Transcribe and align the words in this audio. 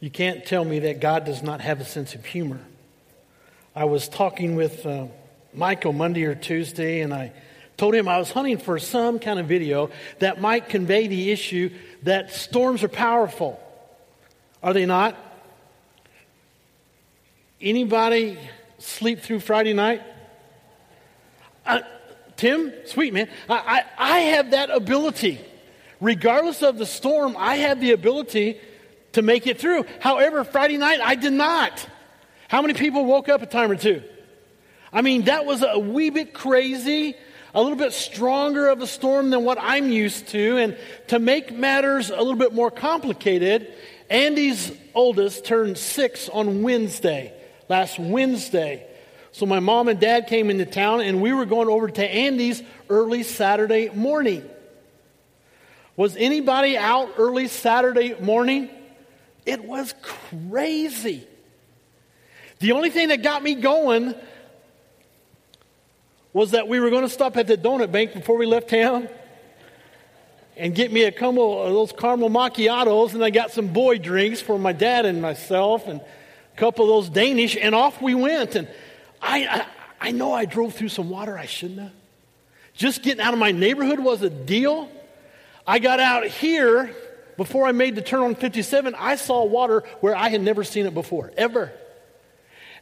You 0.00 0.10
can't 0.10 0.46
tell 0.46 0.64
me 0.64 0.78
that 0.80 1.00
God 1.00 1.26
does 1.26 1.42
not 1.42 1.60
have 1.60 1.78
a 1.82 1.84
sense 1.84 2.14
of 2.14 2.24
humor. 2.24 2.60
I 3.76 3.84
was 3.84 4.08
talking 4.08 4.56
with 4.56 4.86
uh, 4.86 5.08
Michael 5.52 5.92
Monday 5.92 6.24
or 6.24 6.34
Tuesday, 6.34 7.02
and 7.02 7.12
I 7.12 7.32
told 7.76 7.94
him 7.94 8.08
I 8.08 8.18
was 8.18 8.30
hunting 8.30 8.56
for 8.56 8.78
some 8.78 9.18
kind 9.18 9.38
of 9.38 9.46
video 9.46 9.90
that 10.18 10.40
might 10.40 10.70
convey 10.70 11.06
the 11.06 11.30
issue 11.30 11.70
that 12.04 12.32
storms 12.32 12.82
are 12.82 12.88
powerful. 12.88 13.60
Are 14.62 14.72
they 14.72 14.86
not? 14.86 15.16
Anybody 17.60 18.38
sleep 18.78 19.20
through 19.20 19.40
Friday 19.40 19.74
night? 19.74 20.00
Uh, 21.66 21.80
Tim, 22.36 22.72
sweet 22.86 23.12
man, 23.12 23.28
I, 23.50 23.84
I, 23.98 24.14
I 24.14 24.18
have 24.20 24.52
that 24.52 24.70
ability. 24.70 25.40
Regardless 26.00 26.62
of 26.62 26.78
the 26.78 26.86
storm, 26.86 27.36
I 27.38 27.56
have 27.56 27.82
the 27.82 27.92
ability 27.92 28.58
to 29.12 29.22
make 29.22 29.46
it 29.46 29.58
through. 29.58 29.84
However, 30.00 30.44
Friday 30.44 30.76
night, 30.76 31.00
I 31.02 31.14
did 31.14 31.32
not. 31.32 31.86
How 32.48 32.62
many 32.62 32.74
people 32.74 33.04
woke 33.04 33.28
up 33.28 33.42
a 33.42 33.46
time 33.46 33.70
or 33.70 33.76
two? 33.76 34.02
I 34.92 35.02
mean, 35.02 35.22
that 35.22 35.46
was 35.46 35.62
a 35.62 35.78
wee 35.78 36.10
bit 36.10 36.34
crazy, 36.34 37.16
a 37.54 37.62
little 37.62 37.78
bit 37.78 37.92
stronger 37.92 38.68
of 38.68 38.80
a 38.82 38.86
storm 38.86 39.30
than 39.30 39.44
what 39.44 39.58
I'm 39.60 39.90
used 39.90 40.28
to. 40.28 40.56
And 40.58 40.76
to 41.08 41.18
make 41.18 41.52
matters 41.52 42.10
a 42.10 42.16
little 42.16 42.36
bit 42.36 42.52
more 42.52 42.70
complicated, 42.70 43.72
Andy's 44.08 44.72
oldest 44.94 45.44
turned 45.44 45.78
six 45.78 46.28
on 46.28 46.62
Wednesday, 46.62 47.32
last 47.68 47.98
Wednesday. 47.98 48.86
So 49.32 49.46
my 49.46 49.60
mom 49.60 49.86
and 49.86 50.00
dad 50.00 50.26
came 50.26 50.50
into 50.50 50.66
town, 50.66 51.02
and 51.02 51.22
we 51.22 51.32
were 51.32 51.46
going 51.46 51.68
over 51.68 51.88
to 51.88 52.04
Andy's 52.04 52.62
early 52.88 53.22
Saturday 53.22 53.90
morning. 53.90 54.48
Was 55.96 56.16
anybody 56.16 56.76
out 56.76 57.10
early 57.16 57.46
Saturday 57.46 58.18
morning? 58.20 58.70
It 59.46 59.64
was 59.64 59.94
crazy. 60.02 61.26
The 62.58 62.72
only 62.72 62.90
thing 62.90 63.08
that 63.08 63.22
got 63.22 63.42
me 63.42 63.54
going 63.54 64.14
was 66.32 66.52
that 66.52 66.68
we 66.68 66.78
were 66.78 66.90
going 66.90 67.02
to 67.02 67.08
stop 67.08 67.36
at 67.36 67.46
the 67.46 67.56
donut 67.56 67.90
bank 67.90 68.12
before 68.12 68.36
we 68.36 68.46
left 68.46 68.70
town 68.70 69.08
and 70.56 70.74
get 70.74 70.92
me 70.92 71.04
a 71.04 71.12
couple 71.12 71.58
uh, 71.58 71.64
of 71.64 71.72
those 71.72 71.92
caramel 71.92 72.28
macchiatos, 72.28 73.14
and 73.14 73.24
I 73.24 73.30
got 73.30 73.50
some 73.50 73.68
boy 73.68 73.98
drinks 73.98 74.42
for 74.42 74.58
my 74.58 74.72
dad 74.72 75.06
and 75.06 75.22
myself, 75.22 75.88
and 75.88 76.00
a 76.00 76.56
couple 76.56 76.84
of 76.84 76.90
those 76.90 77.10
Danish, 77.10 77.56
and 77.56 77.74
off 77.74 78.02
we 78.02 78.14
went. 78.14 78.54
And 78.56 78.68
I, 79.22 79.46
I, 79.46 79.66
I 80.08 80.10
know 80.12 80.34
I 80.34 80.44
drove 80.44 80.74
through 80.74 80.90
some 80.90 81.08
water 81.08 81.38
I 81.38 81.46
shouldn't 81.46 81.80
have. 81.80 81.92
Just 82.74 83.02
getting 83.02 83.22
out 83.22 83.32
of 83.32 83.38
my 83.38 83.52
neighborhood 83.52 84.00
was 84.00 84.22
a 84.22 84.30
deal. 84.30 84.90
I 85.66 85.78
got 85.78 85.98
out 85.98 86.26
here 86.26 86.94
before 87.40 87.66
I 87.66 87.72
made 87.72 87.94
the 87.94 88.02
turn 88.02 88.20
on 88.20 88.34
57. 88.34 88.94
I 88.98 89.16
saw 89.16 89.46
water 89.46 89.82
where 90.00 90.14
I 90.14 90.28
had 90.28 90.42
never 90.42 90.62
seen 90.62 90.84
it 90.84 90.92
before, 90.92 91.32
ever. 91.38 91.72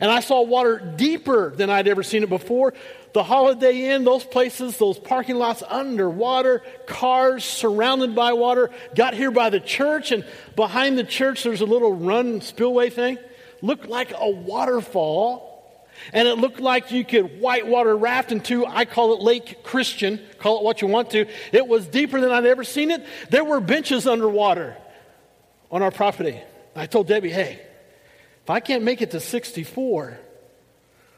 And 0.00 0.10
I 0.10 0.18
saw 0.18 0.42
water 0.42 0.80
deeper 0.96 1.50
than 1.50 1.70
I'd 1.70 1.86
ever 1.86 2.02
seen 2.02 2.24
it 2.24 2.28
before. 2.28 2.74
The 3.12 3.22
Holiday 3.22 3.92
Inn, 3.92 4.02
those 4.02 4.24
places, 4.24 4.76
those 4.76 4.98
parking 4.98 5.36
lots 5.36 5.62
underwater, 5.62 6.64
cars 6.86 7.44
surrounded 7.44 8.16
by 8.16 8.32
water. 8.32 8.70
Got 8.96 9.14
here 9.14 9.30
by 9.30 9.48
the 9.48 9.60
church, 9.60 10.10
and 10.10 10.24
behind 10.56 10.98
the 10.98 11.04
church, 11.04 11.44
there's 11.44 11.60
a 11.60 11.64
little 11.64 11.94
run 11.94 12.40
spillway 12.40 12.90
thing. 12.90 13.16
Looked 13.62 13.86
like 13.86 14.12
a 14.12 14.28
waterfall. 14.28 15.47
And 16.12 16.26
it 16.28 16.38
looked 16.38 16.60
like 16.60 16.90
you 16.90 17.04
could 17.04 17.40
whitewater 17.40 17.96
raft 17.96 18.32
into, 18.32 18.66
I 18.66 18.84
call 18.84 19.14
it 19.14 19.20
Lake 19.20 19.62
Christian, 19.62 20.20
call 20.38 20.58
it 20.58 20.64
what 20.64 20.82
you 20.82 20.88
want 20.88 21.10
to. 21.10 21.26
It 21.52 21.66
was 21.66 21.86
deeper 21.86 22.20
than 22.20 22.30
I'd 22.30 22.46
ever 22.46 22.64
seen 22.64 22.90
it. 22.90 23.04
There 23.30 23.44
were 23.44 23.60
benches 23.60 24.06
underwater 24.06 24.76
on 25.70 25.82
our 25.82 25.90
property. 25.90 26.40
I 26.74 26.86
told 26.86 27.08
Debbie, 27.08 27.30
hey, 27.30 27.60
if 28.44 28.50
I 28.50 28.60
can't 28.60 28.84
make 28.84 29.02
it 29.02 29.10
to 29.10 29.20
64, 29.20 30.18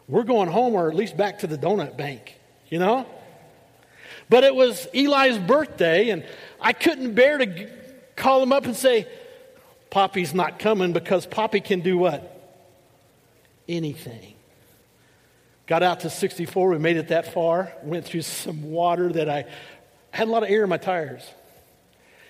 we're 0.09 0.25
going 0.25 0.49
home 0.49 0.75
or 0.75 0.89
at 0.89 0.97
least 0.97 1.17
back 1.17 1.41
to 1.41 1.47
the 1.47 1.57
donut 1.57 1.97
bank, 1.97 2.39
you 2.69 2.79
know? 2.79 3.07
But 4.29 4.45
it 4.45 4.55
was 4.55 4.87
Eli's 4.95 5.39
birthday, 5.39 6.11
and 6.11 6.25
I 6.61 6.73
couldn't 6.73 7.15
bear 7.15 7.39
to 7.39 7.71
call 8.17 8.43
him 8.43 8.53
up 8.53 8.65
and 8.65 8.77
say, 8.77 9.07
Poppy's 9.91 10.35
not 10.35 10.59
coming 10.59 10.93
because 10.93 11.27
Poppy 11.27 11.61
can 11.61 11.81
do 11.81 11.99
what? 11.99 12.37
Anything. 13.69 14.35
Got 15.71 15.85
out 15.85 16.01
to 16.01 16.11
64. 16.11 16.71
We 16.71 16.79
made 16.79 16.97
it 16.97 17.09
that 17.09 17.33
far. 17.33 17.73
Went 17.85 18.05
through 18.05 18.23
some 18.23 18.73
water 18.73 19.13
that 19.13 19.29
I 19.29 19.45
had 20.11 20.27
a 20.27 20.31
lot 20.33 20.43
of 20.43 20.51
air 20.51 20.65
in 20.65 20.69
my 20.69 20.79
tires. 20.79 21.23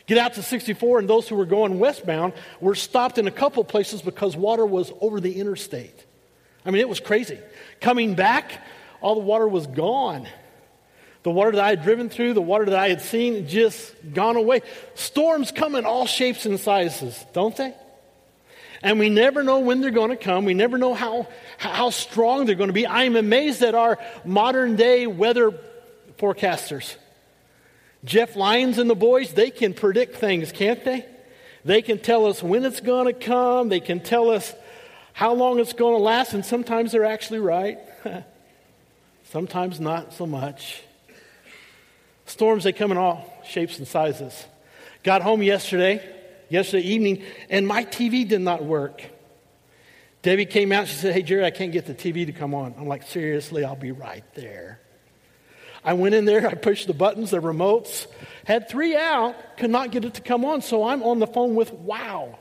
Get 0.05 0.19
out 0.19 0.35
to 0.35 0.43
64, 0.43 0.99
and 0.99 1.09
those 1.09 1.27
who 1.27 1.37
were 1.37 1.47
going 1.47 1.79
westbound 1.79 2.35
were 2.61 2.75
stopped 2.75 3.17
in 3.17 3.27
a 3.27 3.31
couple 3.31 3.65
places 3.65 4.03
because 4.03 4.37
water 4.37 4.67
was 4.67 4.93
over 5.01 5.21
the 5.21 5.41
interstate. 5.41 6.05
I 6.67 6.71
mean, 6.71 6.83
it 6.83 6.89
was 6.89 7.01
crazy. 7.01 7.39
Coming 7.81 8.15
back, 8.15 8.63
all 9.01 9.15
the 9.15 9.23
water 9.23 9.49
was 9.49 9.67
gone. 9.67 10.29
The 11.23 11.31
water 11.31 11.53
that 11.53 11.65
I 11.65 11.71
had 11.71 11.83
driven 11.83 12.11
through, 12.11 12.35
the 12.35 12.43
water 12.43 12.67
that 12.67 12.79
I 12.79 12.91
had 12.91 13.01
seen, 13.01 13.49
just 13.49 13.95
gone 14.13 14.37
away. 14.37 14.61
Storms 14.97 15.51
come 15.51 15.77
in 15.77 15.87
all 15.87 16.05
shapes 16.05 16.45
and 16.45 16.61
sizes, 16.61 17.25
don't 17.33 17.57
they? 17.57 17.75
And 18.83 18.99
we 18.99 19.11
never 19.11 19.43
know 19.43 19.61
when 19.61 19.81
they're 19.81 19.91
going 19.91 20.11
to 20.11 20.17
come. 20.17 20.45
We 20.45 20.55
never 20.55 20.79
know 20.79 20.95
how, 20.95 21.29
how 21.59 21.91
strong 21.91 22.47
they're 22.47 22.55
going 22.55 22.69
to 22.69 22.75
be. 22.75 22.87
I 22.87 23.05
am 23.05 23.17
amazed 23.17 23.63
at 23.63 23.75
our 23.75 23.99
modern 24.25 24.77
day 24.77 25.07
weather 25.07 25.53
forecasters. 26.19 26.97
Jeff 28.05 28.37
Lyons 28.37 28.79
and 28.79 28.89
the 28.89 28.95
boys, 28.95 29.33
they 29.35 29.51
can 29.51 29.75
predict 29.75 30.17
things, 30.17 30.53
can't 30.53 30.83
they? 30.85 31.05
They 31.65 31.83
can 31.83 31.99
tell 31.99 32.25
us 32.27 32.43
when 32.43 32.65
it's 32.65 32.81
going 32.81 33.07
to 33.07 33.13
come. 33.13 33.69
They 33.69 33.81
can 33.81 34.01
tell 34.01 34.31
us 34.31 34.55
how 35.13 35.35
long 35.35 35.59
it's 35.59 35.75
going 35.75 35.95
to 35.95 36.03
last, 36.03 36.33
and 36.33 36.45
sometimes 36.45 36.93
they're 36.93 37.05
actually 37.05 37.41
right. 37.41 37.79
sometimes 39.25 39.79
not 39.79 40.15
so 40.15 40.25
much. 40.25 40.83
Storms, 42.25 42.65
they 42.65 42.73
come 42.73 42.91
in 42.91 42.97
all 42.97 43.43
shapes 43.47 43.79
and 43.79 43.87
sizes. 43.87 44.47
Got 45.03 45.21
home 45.21 45.43
yesterday, 45.43 46.03
yesterday 46.51 46.87
evening, 46.87 47.23
and 47.49 47.67
my 47.67 47.85
TV 47.85 48.29
did 48.29 48.41
not 48.41 48.65
work. 48.65 49.03
Debbie 50.23 50.47
came 50.47 50.71
out. 50.73 50.87
She 50.87 50.97
said, 50.97 51.15
Hey, 51.15 51.23
Jerry, 51.23 51.45
I 51.45 51.51
can't 51.51 51.73
get 51.73 51.87
the 51.87 51.95
TV 51.95 52.27
to 52.27 52.33
come 52.33 52.55
on. 52.55 52.75
I'm 52.79 52.87
like, 52.87 53.05
Seriously, 53.05 53.65
I'll 53.65 53.77
be 53.77 53.93
right 53.93 54.25
there. 54.35 54.81
I 55.83 55.95
went 55.95 56.15
in 56.15 56.27
there, 56.27 56.47
I 56.47 56.55
pushed 56.55 56.89
the 56.89 56.93
buttons, 56.93 57.31
the 57.31 57.39
remotes, 57.39 58.07
had 58.45 58.69
three 58.69 58.95
out, 58.95 59.57
could 59.57 59.71
not 59.71 59.91
get 59.91 60.05
it 60.05 60.15
to 60.15 60.21
come 60.21 60.45
on, 60.45 60.61
so 60.61 60.87
I'm 60.87 61.03
on 61.03 61.21
the 61.21 61.27
phone 61.27 61.55
with 61.55 61.73
Wow. 61.73 62.39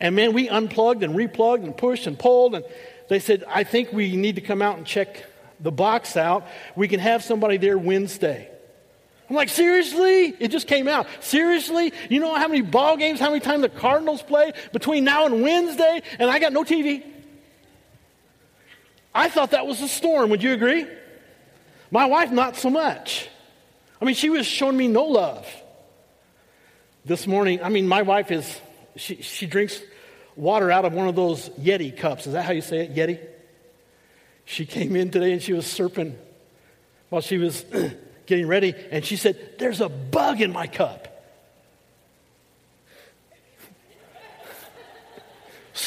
And 0.00 0.16
man, 0.16 0.32
we 0.32 0.48
unplugged 0.48 1.02
and 1.02 1.14
replugged 1.14 1.64
and 1.64 1.76
pushed 1.76 2.06
and 2.06 2.18
pulled, 2.18 2.54
and 2.54 2.64
they 3.08 3.18
said, 3.18 3.44
I 3.46 3.64
think 3.64 3.92
we 3.92 4.16
need 4.16 4.36
to 4.36 4.40
come 4.40 4.62
out 4.62 4.76
and 4.76 4.86
check 4.86 5.24
the 5.60 5.70
box 5.70 6.16
out. 6.16 6.46
We 6.74 6.88
can 6.88 7.00
have 7.00 7.22
somebody 7.22 7.58
there 7.58 7.78
Wednesday. 7.78 8.50
I'm 9.28 9.36
like, 9.36 9.48
seriously? 9.48 10.34
It 10.38 10.48
just 10.48 10.66
came 10.66 10.86
out. 10.86 11.06
Seriously? 11.20 11.92
You 12.10 12.20
know 12.20 12.34
how 12.34 12.46
many 12.46 12.60
ball 12.60 12.96
games, 12.96 13.20
how 13.20 13.30
many 13.30 13.40
times 13.40 13.62
the 13.62 13.68
Cardinals 13.68 14.22
play 14.22 14.52
between 14.72 15.04
now 15.04 15.24
and 15.26 15.42
Wednesday, 15.42 16.02
and 16.18 16.30
I 16.30 16.38
got 16.38 16.52
no 16.52 16.62
TV? 16.62 17.02
I 19.14 19.28
thought 19.28 19.52
that 19.52 19.66
was 19.66 19.80
a 19.80 19.88
storm. 19.88 20.30
Would 20.30 20.42
you 20.42 20.52
agree? 20.52 20.86
My 21.90 22.06
wife, 22.06 22.32
not 22.32 22.56
so 22.56 22.68
much. 22.68 23.28
I 24.00 24.04
mean, 24.04 24.14
she 24.14 24.28
was 24.28 24.46
showing 24.46 24.76
me 24.76 24.88
no 24.88 25.04
love. 25.04 25.46
This 27.04 27.26
morning, 27.26 27.62
I 27.62 27.68
mean, 27.68 27.86
my 27.86 28.02
wife 28.02 28.30
is, 28.30 28.60
she, 28.96 29.22
she 29.22 29.46
drinks 29.46 29.80
water 30.36 30.70
out 30.70 30.84
of 30.84 30.92
one 30.92 31.08
of 31.08 31.14
those 31.14 31.48
Yeti 31.50 31.96
cups. 31.96 32.26
Is 32.26 32.32
that 32.32 32.44
how 32.44 32.52
you 32.52 32.60
say 32.60 32.80
it? 32.80 32.94
Yeti? 32.94 33.20
She 34.44 34.66
came 34.66 34.96
in 34.96 35.10
today 35.10 35.32
and 35.32 35.42
she 35.42 35.52
was 35.52 35.64
serping 35.64 36.16
while 37.08 37.22
she 37.22 37.38
was 37.38 37.64
getting 38.26 38.46
ready, 38.46 38.74
and 38.90 39.04
she 39.04 39.16
said, 39.16 39.58
There's 39.58 39.80
a 39.80 39.88
bug 39.88 40.40
in 40.40 40.52
my 40.52 40.66
cup. 40.66 41.14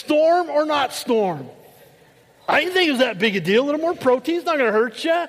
storm 0.08 0.50
or 0.50 0.66
not 0.66 0.94
storm? 0.94 1.50
I 2.48 2.62
didn't 2.62 2.74
think 2.74 2.88
it 2.88 2.92
was 2.92 3.00
that 3.02 3.20
big 3.20 3.36
a 3.36 3.42
deal. 3.42 3.64
A 3.64 3.66
little 3.66 3.82
more 3.82 3.94
protein's 3.94 4.46
not 4.46 4.58
going 4.58 4.72
to 4.72 4.72
hurt 4.72 5.04
you. 5.04 5.26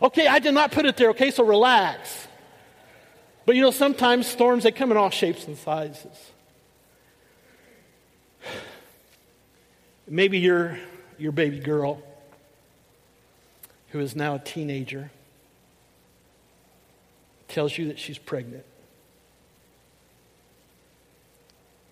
Okay, 0.00 0.26
I 0.26 0.38
did 0.38 0.54
not 0.54 0.72
put 0.72 0.86
it 0.86 0.96
there, 0.96 1.10
okay, 1.10 1.30
so 1.30 1.44
relax. 1.44 2.26
But 3.44 3.56
you 3.56 3.62
know, 3.62 3.70
sometimes 3.70 4.26
storms, 4.26 4.64
they 4.64 4.72
come 4.72 4.90
in 4.90 4.96
all 4.96 5.10
shapes 5.10 5.46
and 5.46 5.58
sizes. 5.58 6.32
Maybe 10.06 10.38
your, 10.38 10.78
your 11.18 11.32
baby 11.32 11.58
girl, 11.58 12.02
who 13.88 14.00
is 14.00 14.16
now 14.16 14.36
a 14.36 14.38
teenager, 14.38 15.10
tells 17.48 17.76
you 17.76 17.88
that 17.88 17.98
she's 17.98 18.18
pregnant. 18.18 18.64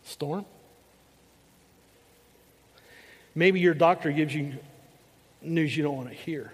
Storm? 0.04 0.44
Maybe 3.34 3.60
your 3.60 3.74
doctor 3.74 4.12
gives 4.12 4.34
you 4.34 4.54
news 5.42 5.76
you 5.76 5.82
don't 5.82 5.96
want 5.96 6.08
to 6.08 6.14
hear. 6.14 6.52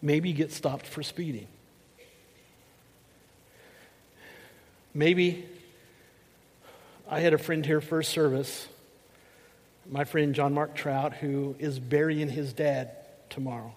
Maybe 0.00 0.30
you 0.30 0.34
get 0.34 0.52
stopped 0.52 0.86
for 0.86 1.02
speeding. 1.02 1.46
Maybe 4.94 5.46
I 7.08 7.20
had 7.20 7.34
a 7.34 7.38
friend 7.38 7.64
here 7.64 7.80
first 7.80 8.10
service, 8.10 8.68
my 9.88 10.04
friend 10.04 10.34
John 10.34 10.54
Mark 10.54 10.74
Trout, 10.74 11.14
who 11.14 11.54
is 11.58 11.78
burying 11.78 12.28
his 12.28 12.52
dad 12.52 12.90
tomorrow. 13.30 13.74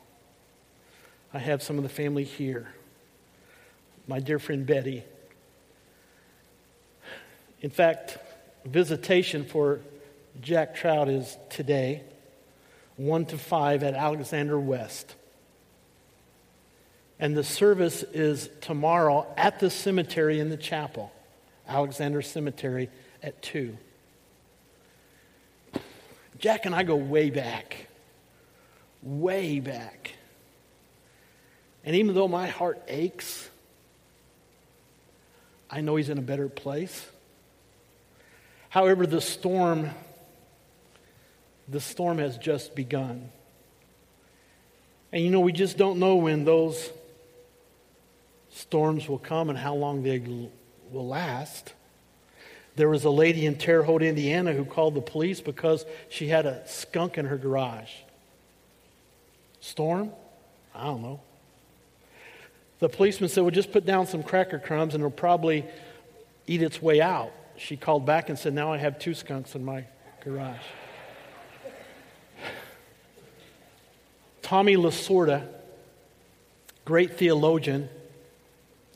I 1.34 1.40
have 1.40 1.62
some 1.62 1.78
of 1.78 1.84
the 1.84 1.90
family 1.90 2.24
here. 2.24 2.74
My 4.08 4.20
dear 4.20 4.38
friend 4.38 4.68
Betty. 4.68 5.04
In 7.62 7.72
fact, 7.72 8.20
visitation 8.64 9.46
for 9.46 9.80
Jack 10.42 10.76
Trout 10.76 11.10
is 11.10 11.36
today, 11.50 12.04
1 12.98 13.26
to 13.28 13.38
5 13.38 13.82
at 13.84 13.96
Alexander 13.96 14.60
West. 14.60 15.16
And 17.20 17.36
the 17.36 17.44
service 17.44 18.04
is 18.04 18.48
tomorrow 18.62 19.26
at 19.38 19.60
the 19.60 19.72
cemetery 19.72 20.40
in 20.40 20.50
the 20.50 20.58
chapel, 20.58 21.12
Alexander 21.68 22.22
Cemetery 22.22 22.90
at 23.24 23.42
2. 23.42 23.76
Jack 26.38 26.68
and 26.68 26.76
I 26.76 26.84
go 26.84 26.96
way 26.96 27.32
back, 27.32 27.88
way 29.02 29.60
back. 29.60 30.12
And 31.84 31.96
even 31.96 32.14
though 32.14 32.28
my 32.28 32.48
heart 32.48 32.84
aches, 32.88 33.50
I 35.70 35.82
know 35.82 35.96
he's 35.96 36.10
in 36.10 36.18
a 36.18 36.22
better 36.22 36.48
place. 36.48 37.08
However, 38.70 39.08
the 39.08 39.22
storm, 39.22 39.90
the 41.68 41.80
storm 41.80 42.18
has 42.18 42.38
just 42.38 42.76
begun. 42.76 43.30
And 45.12 45.24
you 45.24 45.30
know, 45.30 45.40
we 45.40 45.54
just 45.54 45.78
don't 45.78 45.98
know 45.98 46.18
when 46.18 46.44
those 46.44 46.92
storms 48.50 49.08
will 49.08 49.20
come 49.20 49.50
and 49.50 49.58
how 49.58 49.76
long 49.76 50.04
they 50.04 50.20
will 50.92 51.08
last. 51.08 51.74
There 52.76 52.90
was 52.90 53.06
a 53.06 53.10
lady 53.10 53.46
in 53.46 53.58
Terre 53.58 53.84
Haute, 53.84 54.04
Indiana, 54.04 54.52
who 54.52 54.66
called 54.66 54.96
the 54.96 55.02
police 55.02 55.40
because 55.40 55.86
she 56.10 56.28
had 56.28 56.46
a 56.46 56.68
skunk 56.68 57.18
in 57.18 57.26
her 57.26 57.38
garage. 57.38 57.92
Storm? 59.62 60.12
I 60.74 60.84
don't 60.84 61.02
know. 61.02 61.22
The 62.80 62.90
policeman 62.90 63.30
said, 63.30 63.42
Well, 63.42 63.52
just 63.52 63.72
put 63.72 63.86
down 63.86 64.08
some 64.08 64.24
cracker 64.24 64.60
crumbs 64.60 64.94
and 64.94 65.02
it'll 65.02 65.12
probably 65.12 65.66
eat 66.48 66.62
its 66.62 66.82
way 66.82 67.02
out. 67.02 67.32
She 67.58 67.78
called 67.78 68.06
back 68.06 68.30
and 68.30 68.38
said, 68.38 68.54
Now 68.54 68.74
I 68.74 68.78
have 68.78 69.00
two 69.00 69.14
skunks 69.14 69.56
in 69.56 69.64
my 69.64 69.86
garage. 70.24 70.58
Tommy 74.42 74.76
Lasorda, 74.76 75.48
great 76.84 77.18
theologian. 77.18 77.90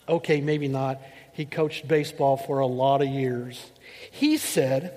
Okay, 0.08 0.42
maybe 0.42 0.68
not. 0.68 1.02
He 1.34 1.46
coached 1.46 1.88
baseball 1.88 2.38
for 2.38 2.60
a 2.60 2.68
lot 2.68 3.02
of 3.02 3.08
years. 3.08 3.72
He 4.12 4.38
said, 4.38 4.94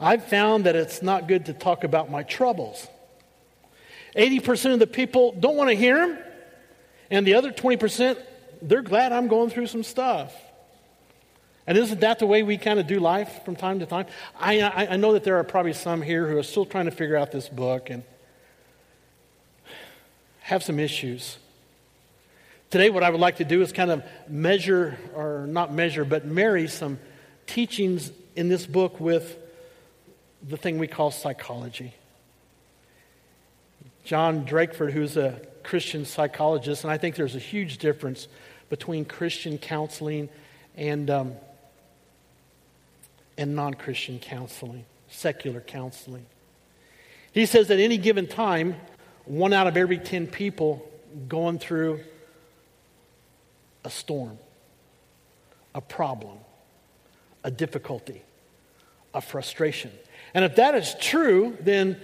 I've 0.00 0.24
found 0.24 0.64
that 0.64 0.76
it's 0.76 1.02
not 1.02 1.28
good 1.28 1.46
to 1.46 1.52
talk 1.52 1.84
about 1.84 2.10
my 2.10 2.22
troubles. 2.22 2.88
80% 4.16 4.72
of 4.72 4.78
the 4.78 4.86
people 4.86 5.32
don't 5.38 5.56
want 5.56 5.70
to 5.70 5.76
hear 5.76 5.96
them, 5.96 6.18
and 7.10 7.26
the 7.26 7.34
other 7.34 7.52
20%, 7.52 8.18
they're 8.62 8.82
glad 8.82 9.12
I'm 9.12 9.28
going 9.28 9.50
through 9.50 9.66
some 9.66 9.82
stuff. 9.82 10.34
And 11.66 11.76
isn't 11.76 12.00
that 12.00 12.18
the 12.18 12.26
way 12.26 12.42
we 12.42 12.56
kind 12.56 12.78
of 12.78 12.86
do 12.86 12.98
life 12.98 13.44
from 13.44 13.54
time 13.54 13.80
to 13.80 13.86
time? 13.86 14.06
I, 14.38 14.60
I, 14.60 14.86
I, 14.92 14.96
know 14.96 15.12
that 15.12 15.22
there 15.22 15.36
are 15.36 15.44
probably 15.44 15.74
some 15.74 16.00
here 16.00 16.26
who 16.26 16.38
are 16.38 16.42
still 16.42 16.64
trying 16.64 16.86
to 16.86 16.90
figure 16.90 17.16
out 17.16 17.30
this 17.30 17.46
book 17.46 17.90
and 17.90 18.04
have 20.40 20.62
some 20.62 20.78
issues. 20.78 21.36
Today, 22.70 22.88
what 22.88 23.02
I 23.02 23.10
would 23.10 23.20
like 23.20 23.36
to 23.36 23.44
do 23.44 23.60
is 23.60 23.72
kind 23.72 23.90
of 23.90 24.02
measure, 24.28 24.98
or 25.14 25.46
not 25.46 25.72
measure, 25.72 26.06
but 26.06 26.24
marry 26.24 26.68
some 26.68 26.98
teachings 27.46 28.12
in 28.34 28.48
this 28.48 28.66
book 28.66 28.98
with 28.98 29.36
the 30.46 30.56
thing 30.56 30.78
we 30.78 30.86
call 30.86 31.10
psychology. 31.10 31.94
John 34.04 34.46
Drakeford, 34.46 34.92
who's 34.92 35.18
a 35.18 35.38
Christian 35.62 36.04
psychologist, 36.04 36.84
and 36.84 36.90
I 36.90 36.98
think 36.98 37.16
there's 37.16 37.34
a 37.34 37.40
huge 37.40 37.78
difference 37.78 38.28
between 38.68 39.04
Christian 39.04 39.58
counseling 39.58 40.28
and, 40.76 41.10
um, 41.10 41.32
and 43.36 43.54
non 43.54 43.74
Christian 43.74 44.18
counseling, 44.18 44.84
secular 45.08 45.60
counseling. 45.60 46.26
He 47.32 47.46
says 47.46 47.70
at 47.70 47.78
any 47.78 47.98
given 47.98 48.26
time, 48.26 48.76
one 49.24 49.52
out 49.52 49.66
of 49.66 49.76
every 49.76 49.98
10 49.98 50.26
people 50.26 50.88
going 51.28 51.58
through 51.58 52.00
a 53.84 53.90
storm, 53.90 54.38
a 55.74 55.80
problem, 55.80 56.38
a 57.44 57.50
difficulty, 57.50 58.22
a 59.14 59.20
frustration. 59.20 59.90
And 60.34 60.44
if 60.44 60.56
that 60.56 60.74
is 60.74 60.94
true, 61.00 61.56
then 61.60 62.00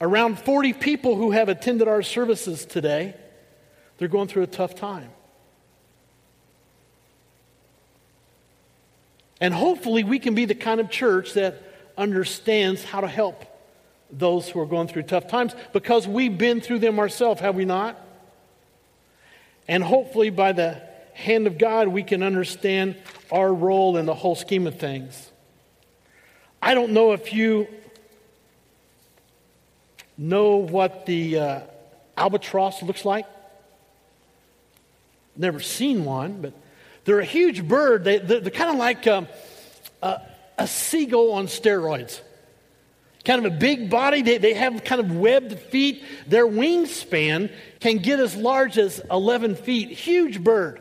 around 0.00 0.38
40 0.38 0.72
people 0.74 1.16
who 1.16 1.30
have 1.30 1.48
attended 1.48 1.88
our 1.88 2.02
services 2.02 2.64
today, 2.64 3.14
they're 3.98 4.08
going 4.08 4.28
through 4.28 4.42
a 4.42 4.48
tough 4.48 4.74
time. 4.74 5.10
And 9.40 9.52
hopefully, 9.52 10.02
we 10.02 10.18
can 10.18 10.34
be 10.34 10.46
the 10.46 10.54
kind 10.54 10.80
of 10.80 10.90
church 10.90 11.34
that 11.34 11.62
understands 11.98 12.84
how 12.84 13.00
to 13.00 13.08
help 13.08 13.44
those 14.10 14.48
who 14.48 14.60
are 14.60 14.66
going 14.66 14.88
through 14.88 15.02
tough 15.02 15.28
times 15.28 15.54
because 15.72 16.06
we've 16.06 16.38
been 16.38 16.60
through 16.60 16.78
them 16.78 16.98
ourselves, 16.98 17.40
have 17.40 17.54
we 17.54 17.64
not? 17.64 18.00
And 19.68 19.82
hopefully, 19.82 20.30
by 20.30 20.52
the 20.52 20.80
hand 21.12 21.46
of 21.46 21.58
God, 21.58 21.88
we 21.88 22.02
can 22.02 22.22
understand 22.22 22.96
our 23.30 23.52
role 23.52 23.96
in 23.96 24.06
the 24.06 24.14
whole 24.14 24.36
scheme 24.36 24.66
of 24.66 24.78
things. 24.78 25.30
I 26.62 26.74
don't 26.74 26.92
know 26.92 27.12
if 27.12 27.32
you 27.32 27.68
know 30.16 30.56
what 30.56 31.06
the 31.06 31.38
uh, 31.38 31.60
albatross 32.16 32.82
looks 32.82 33.04
like. 33.04 33.26
Never 35.36 35.60
seen 35.60 36.04
one, 36.04 36.40
but 36.40 36.54
they're 37.04 37.20
a 37.20 37.24
huge 37.24 37.66
bird. 37.66 38.04
They, 38.04 38.18
they're, 38.18 38.40
kind 38.50 38.70
of 38.70 38.76
like 38.76 39.06
um, 39.06 39.28
a, 40.02 40.20
a 40.58 40.66
seagull 40.66 41.32
on 41.32 41.46
steroids 41.46 42.20
kind 43.26 43.44
of 43.44 43.52
a 43.52 43.56
big 43.56 43.90
body. 43.90 44.22
They, 44.22 44.38
they 44.38 44.54
have 44.54 44.84
kind 44.84 45.00
of 45.00 45.14
webbed 45.14 45.58
feet. 45.58 46.02
Their 46.26 46.46
wingspan 46.46 47.52
can 47.80 47.98
get 47.98 48.20
as 48.20 48.36
large 48.36 48.78
as 48.78 49.02
11 49.10 49.56
feet. 49.56 49.90
Huge 49.90 50.42
bird. 50.42 50.80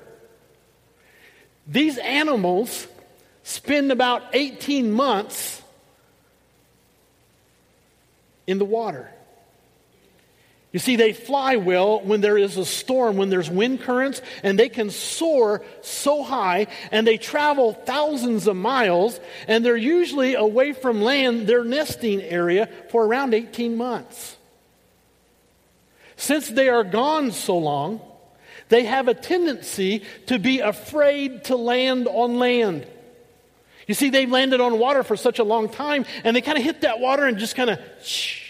These 1.68 1.98
animals 1.98 2.88
spend 3.44 3.92
about 3.92 4.24
18 4.34 4.92
months 4.92 5.62
in 8.46 8.60
the 8.60 8.66
water. 8.66 9.12
You 10.76 10.80
see, 10.80 10.98
they 10.98 11.14
fly 11.14 11.56
well 11.56 12.02
when 12.02 12.20
there 12.20 12.38
is 12.38 12.58
a 12.58 12.66
storm, 12.66 13.16
when 13.16 13.30
there's 13.30 13.50
wind 13.50 13.80
currents, 13.80 14.22
and 14.44 14.60
they 14.60 14.68
can 14.68 14.90
soar 14.90 15.64
so 15.82 16.22
high, 16.22 16.68
and 16.92 17.08
they 17.08 17.16
travel 17.16 17.72
thousands 17.72 18.46
of 18.46 18.58
miles, 18.58 19.18
and 19.48 19.64
they're 19.64 19.78
usually 19.78 20.36
away 20.36 20.74
from 20.74 21.02
land, 21.02 21.48
their 21.48 21.64
nesting 21.64 22.22
area, 22.22 22.68
for 22.90 23.06
around 23.06 23.34
18 23.34 23.78
months. 23.78 24.36
Since 26.18 26.50
they 26.50 26.68
are 26.68 26.84
gone 26.84 27.32
so 27.32 27.58
long, 27.58 28.02
they 28.68 28.84
have 28.84 29.08
a 29.08 29.14
tendency 29.14 30.04
to 30.26 30.38
be 30.40 30.60
afraid 30.60 31.46
to 31.46 31.56
land 31.56 32.10
on 32.10 32.38
land. 32.38 32.86
You 33.88 33.94
see, 33.94 34.10
they've 34.10 34.30
landed 34.30 34.60
on 34.60 34.78
water 34.78 35.04
for 35.04 35.16
such 35.16 35.40
a 35.40 35.46
long 35.46 35.70
time, 35.70 36.06
and 36.26 36.36
they 36.36 36.42
kind 36.42 36.58
of 36.58 36.66
hit 36.66 36.82
that 36.82 37.00
water 37.00 37.26
and 37.26 37.38
just 37.38 37.56
kind 37.56 37.70
of 37.70 37.80
shh. 38.04 38.45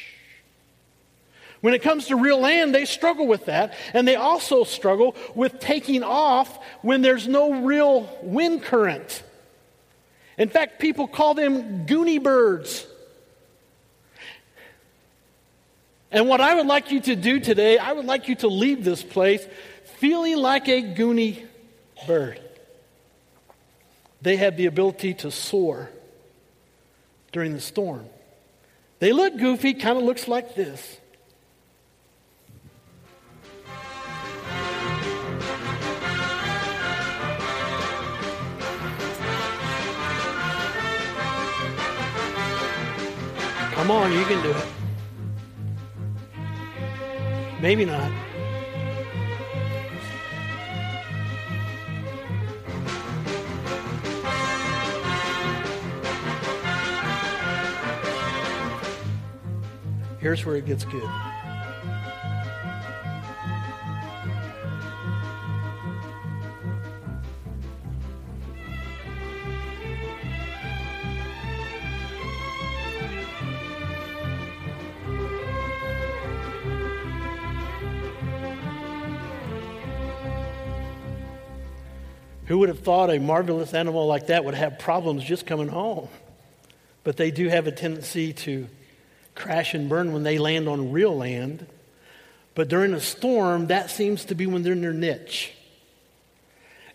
When 1.65 1.73
it 1.73 1.81
comes 1.81 2.09
to 2.09 2.15
real 2.15 2.39
land, 2.39 2.75
they 2.75 2.85
struggle 2.85 3.25
with 3.25 3.45
that. 3.45 3.73
And 3.95 4.07
they 4.07 4.17
also 4.17 4.65
struggle 4.65 5.15
with 5.33 5.59
taking 5.59 6.03
off 6.03 6.63
when 6.83 7.01
there's 7.01 7.27
no 7.27 7.63
real 7.63 8.07
wind 8.21 8.61
current. 8.61 9.23
In 10.37 10.47
fact, 10.47 10.79
people 10.79 11.07
call 11.07 11.33
them 11.33 11.87
goonie 11.87 12.21
birds. 12.21 12.85
And 16.11 16.29
what 16.29 16.39
I 16.39 16.53
would 16.53 16.67
like 16.67 16.91
you 16.91 16.99
to 16.99 17.15
do 17.15 17.39
today, 17.39 17.79
I 17.79 17.93
would 17.93 18.05
like 18.05 18.27
you 18.27 18.35
to 18.35 18.47
leave 18.47 18.83
this 18.83 19.01
place 19.01 19.43
feeling 19.97 20.37
like 20.37 20.67
a 20.67 20.83
goonie 20.83 21.47
bird. 22.05 22.39
They 24.21 24.35
have 24.35 24.55
the 24.55 24.67
ability 24.67 25.15
to 25.15 25.31
soar 25.31 25.89
during 27.31 27.53
the 27.53 27.59
storm. 27.59 28.05
They 28.99 29.13
look 29.13 29.35
goofy, 29.35 29.73
kind 29.73 29.97
of 29.97 30.03
looks 30.03 30.27
like 30.27 30.53
this. 30.53 30.99
Come 43.85 43.97
on, 43.97 44.11
you 44.11 44.25
can 44.25 44.41
do 44.41 44.49
it. 44.49 44.65
Maybe 47.61 47.85
not. 47.85 48.11
Here's 60.19 60.43
where 60.43 60.55
it 60.55 60.65
gets 60.65 60.83
good. 60.85 61.03
Who 82.55 82.59
would 82.59 82.69
have 82.69 82.79
thought 82.79 83.09
a 83.09 83.19
marvelous 83.19 83.73
animal 83.73 84.07
like 84.07 84.27
that 84.27 84.45
would 84.45 84.53
have 84.53 84.79
problems 84.79 85.25
just 85.25 85.45
coming 85.45 85.67
home? 85.67 86.07
But 87.03 87.17
they 87.17 87.29
do 87.29 87.49
have 87.49 87.67
a 87.67 87.71
tendency 87.73 88.31
to 88.31 88.69
crash 89.35 89.73
and 89.73 89.89
burn 89.89 90.13
when 90.13 90.23
they 90.23 90.37
land 90.37 90.69
on 90.69 90.93
real 90.93 91.17
land. 91.17 91.67
But 92.53 92.69
during 92.69 92.93
a 92.93 93.01
storm, 93.01 93.67
that 93.67 93.89
seems 93.89 94.23
to 94.23 94.35
be 94.35 94.45
when 94.45 94.63
they're 94.63 94.71
in 94.71 94.79
their 94.79 94.93
niche. 94.93 95.51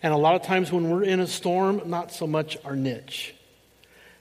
And 0.01 0.11
a 0.11 0.17
lot 0.17 0.33
of 0.33 0.41
times 0.41 0.71
when 0.71 0.89
we're 0.89 1.03
in 1.03 1.19
a 1.19 1.27
storm, 1.27 1.83
not 1.85 2.11
so 2.11 2.25
much 2.25 2.57
our 2.65 2.75
niche. 2.75 3.35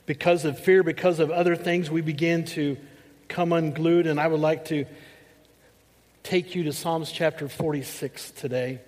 Because 0.05 0.45
of 0.45 0.61
fear, 0.61 0.83
because 0.83 1.21
of 1.21 1.31
other 1.31 1.57
things, 1.57 1.91
we 1.91 2.03
begin 2.03 2.45
to 2.49 2.77
come 3.29 3.55
unglued. 3.55 4.07
And 4.07 4.21
I 4.21 4.27
would 4.27 4.41
like 4.41 4.67
to 4.67 4.85
take 6.23 6.55
you 6.55 6.65
to 6.65 6.75
Psalms 6.75 7.11
chapter 7.11 7.49
46 7.49 8.33
today 8.33 8.81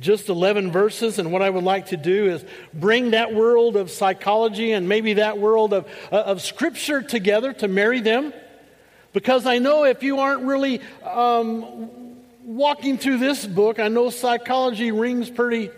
just 0.00 0.30
11 0.30 0.72
verses. 0.72 1.18
And 1.18 1.30
what 1.30 1.42
I 1.42 1.50
would 1.50 1.62
like 1.62 1.86
to 1.86 1.96
do 1.96 2.30
is 2.30 2.44
bring 2.72 3.10
that 3.10 3.34
world 3.34 3.76
of 3.76 3.90
psychology 3.90 4.72
and 4.72 4.88
maybe 4.88 5.14
that 5.14 5.38
world 5.38 5.72
of, 5.72 5.86
uh, 6.10 6.16
of 6.16 6.42
scripture 6.42 7.02
together 7.02 7.52
to 7.54 7.68
marry 7.68 8.00
them. 8.00 8.32
Because 9.12 9.46
I 9.46 9.58
know 9.58 9.84
if 9.84 10.02
you 10.02 10.20
aren't 10.20 10.42
really 10.42 10.80
um, 11.04 11.90
walking 12.44 12.96
through 12.96 13.18
this 13.18 13.46
book, 13.46 13.78
I 13.78 13.88
know 13.88 14.10
psychology 14.10 14.90
rings 14.90 15.28
pretty 15.28 15.70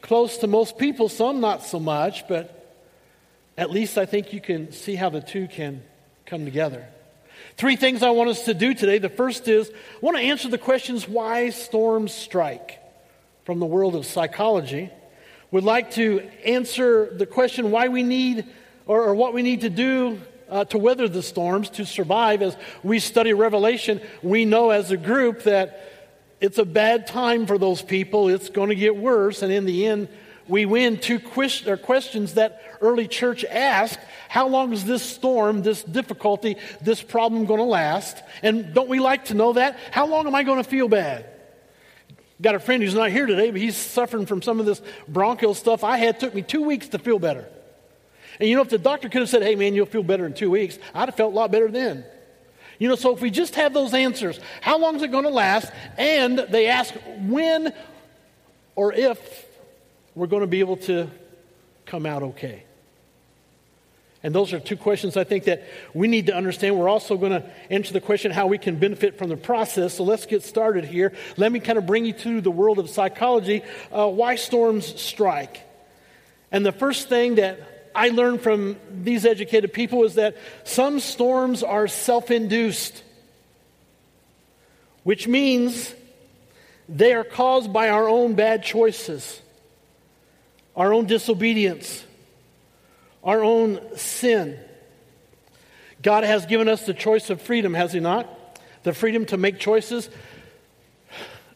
close 0.00 0.38
to 0.38 0.46
most 0.46 0.76
people, 0.76 1.08
some 1.08 1.40
not 1.40 1.62
so 1.62 1.78
much, 1.78 2.26
but 2.26 2.56
at 3.56 3.70
least 3.70 3.98
I 3.98 4.06
think 4.06 4.32
you 4.32 4.40
can 4.40 4.72
see 4.72 4.94
how 4.94 5.10
the 5.10 5.20
two 5.20 5.46
can 5.46 5.82
come 6.24 6.44
together. 6.44 6.86
Three 7.56 7.76
things 7.76 8.02
I 8.02 8.10
want 8.10 8.30
us 8.30 8.46
to 8.46 8.54
do 8.54 8.72
today. 8.72 8.98
The 8.98 9.10
first 9.10 9.46
is 9.46 9.68
I 9.68 9.98
want 10.00 10.16
to 10.16 10.22
answer 10.22 10.48
the 10.48 10.58
questions 10.58 11.06
why 11.06 11.50
storms 11.50 12.14
strike 12.14 12.79
from 13.44 13.58
the 13.58 13.66
world 13.66 13.94
of 13.94 14.06
psychology 14.06 14.90
would 15.50 15.64
like 15.64 15.92
to 15.92 16.20
answer 16.44 17.12
the 17.16 17.26
question 17.26 17.70
why 17.70 17.88
we 17.88 18.02
need 18.02 18.46
or, 18.86 19.02
or 19.02 19.14
what 19.14 19.34
we 19.34 19.42
need 19.42 19.62
to 19.62 19.70
do 19.70 20.20
uh, 20.48 20.64
to 20.66 20.78
weather 20.78 21.08
the 21.08 21.22
storms, 21.22 21.70
to 21.70 21.86
survive. 21.86 22.42
As 22.42 22.56
we 22.82 22.98
study 22.98 23.32
Revelation, 23.32 24.00
we 24.22 24.44
know 24.44 24.70
as 24.70 24.90
a 24.90 24.96
group 24.96 25.44
that 25.44 25.86
it's 26.40 26.58
a 26.58 26.64
bad 26.64 27.06
time 27.06 27.46
for 27.46 27.58
those 27.58 27.82
people. 27.82 28.28
It's 28.28 28.48
going 28.48 28.70
to 28.70 28.74
get 28.74 28.96
worse. 28.96 29.42
And 29.42 29.52
in 29.52 29.64
the 29.64 29.86
end, 29.86 30.08
we 30.48 30.66
win 30.66 30.98
two 30.98 31.20
questions 31.20 32.34
that 32.34 32.62
early 32.80 33.06
church 33.06 33.44
asked 33.44 34.00
How 34.28 34.48
long 34.48 34.72
is 34.72 34.84
this 34.84 35.02
storm, 35.02 35.62
this 35.62 35.84
difficulty, 35.84 36.56
this 36.80 37.02
problem 37.02 37.44
going 37.46 37.60
to 37.60 37.64
last? 37.64 38.20
And 38.42 38.74
don't 38.74 38.88
we 38.88 38.98
like 38.98 39.26
to 39.26 39.34
know 39.34 39.52
that? 39.52 39.78
How 39.92 40.06
long 40.06 40.26
am 40.26 40.34
I 40.34 40.42
going 40.42 40.62
to 40.62 40.68
feel 40.68 40.88
bad? 40.88 41.29
Got 42.40 42.54
a 42.54 42.60
friend 42.60 42.82
who's 42.82 42.94
not 42.94 43.10
here 43.10 43.26
today, 43.26 43.50
but 43.50 43.60
he's 43.60 43.76
suffering 43.76 44.24
from 44.26 44.40
some 44.40 44.60
of 44.60 44.66
this 44.66 44.80
bronchial 45.06 45.54
stuff 45.54 45.84
I 45.84 45.98
had. 45.98 46.18
Took 46.18 46.34
me 46.34 46.42
two 46.42 46.62
weeks 46.62 46.88
to 46.88 46.98
feel 46.98 47.18
better. 47.18 47.46
And 48.38 48.48
you 48.48 48.56
know, 48.56 48.62
if 48.62 48.70
the 48.70 48.78
doctor 48.78 49.08
could 49.08 49.20
have 49.20 49.28
said, 49.28 49.42
hey, 49.42 49.54
man, 49.54 49.74
you'll 49.74 49.86
feel 49.86 50.02
better 50.02 50.24
in 50.24 50.32
two 50.32 50.50
weeks, 50.50 50.78
I'd 50.94 51.08
have 51.08 51.16
felt 51.16 51.32
a 51.32 51.36
lot 51.36 51.50
better 51.50 51.70
then. 51.70 52.04
You 52.78 52.88
know, 52.88 52.96
so 52.96 53.14
if 53.14 53.20
we 53.20 53.30
just 53.30 53.56
have 53.56 53.74
those 53.74 53.92
answers, 53.92 54.40
how 54.62 54.78
long 54.78 54.96
is 54.96 55.02
it 55.02 55.10
going 55.10 55.24
to 55.24 55.30
last? 55.30 55.70
And 55.98 56.38
they 56.38 56.68
ask 56.68 56.94
when 57.18 57.74
or 58.74 58.94
if 58.94 59.46
we're 60.14 60.26
going 60.26 60.40
to 60.40 60.46
be 60.46 60.60
able 60.60 60.78
to 60.78 61.10
come 61.84 62.06
out 62.06 62.22
okay. 62.22 62.64
And 64.22 64.34
those 64.34 64.52
are 64.52 64.60
two 64.60 64.76
questions 64.76 65.16
I 65.16 65.24
think 65.24 65.44
that 65.44 65.64
we 65.94 66.06
need 66.06 66.26
to 66.26 66.34
understand. 66.34 66.78
We're 66.78 66.90
also 66.90 67.16
going 67.16 67.32
to 67.32 67.50
answer 67.70 67.92
the 67.92 68.02
question 68.02 68.30
how 68.30 68.48
we 68.48 68.58
can 68.58 68.76
benefit 68.78 69.16
from 69.16 69.30
the 69.30 69.36
process. 69.36 69.94
So 69.94 70.04
let's 70.04 70.26
get 70.26 70.42
started 70.42 70.84
here. 70.84 71.12
Let 71.38 71.50
me 71.50 71.60
kind 71.60 71.78
of 71.78 71.86
bring 71.86 72.04
you 72.04 72.12
to 72.12 72.40
the 72.42 72.50
world 72.50 72.78
of 72.78 72.90
psychology, 72.90 73.62
uh, 73.90 74.08
why 74.08 74.34
storms 74.36 75.00
strike. 75.00 75.62
And 76.52 76.66
the 76.66 76.72
first 76.72 77.08
thing 77.08 77.36
that 77.36 77.90
I 77.94 78.08
learned 78.08 78.42
from 78.42 78.76
these 78.90 79.24
educated 79.24 79.72
people 79.72 80.04
is 80.04 80.14
that 80.14 80.36
some 80.64 81.00
storms 81.00 81.62
are 81.62 81.88
self 81.88 82.30
induced, 82.30 83.02
which 85.02 85.26
means 85.26 85.94
they 86.90 87.14
are 87.14 87.24
caused 87.24 87.72
by 87.72 87.88
our 87.88 88.06
own 88.06 88.34
bad 88.34 88.64
choices, 88.64 89.40
our 90.76 90.92
own 90.92 91.06
disobedience 91.06 92.04
our 93.22 93.42
own 93.42 93.80
sin. 93.96 94.58
God 96.02 96.24
has 96.24 96.46
given 96.46 96.68
us 96.68 96.86
the 96.86 96.94
choice 96.94 97.30
of 97.30 97.42
freedom, 97.42 97.74
has 97.74 97.92
He 97.92 98.00
not? 98.00 98.28
The 98.82 98.94
freedom 98.94 99.26
to 99.26 99.36
make 99.36 99.58
choices. 99.58 100.08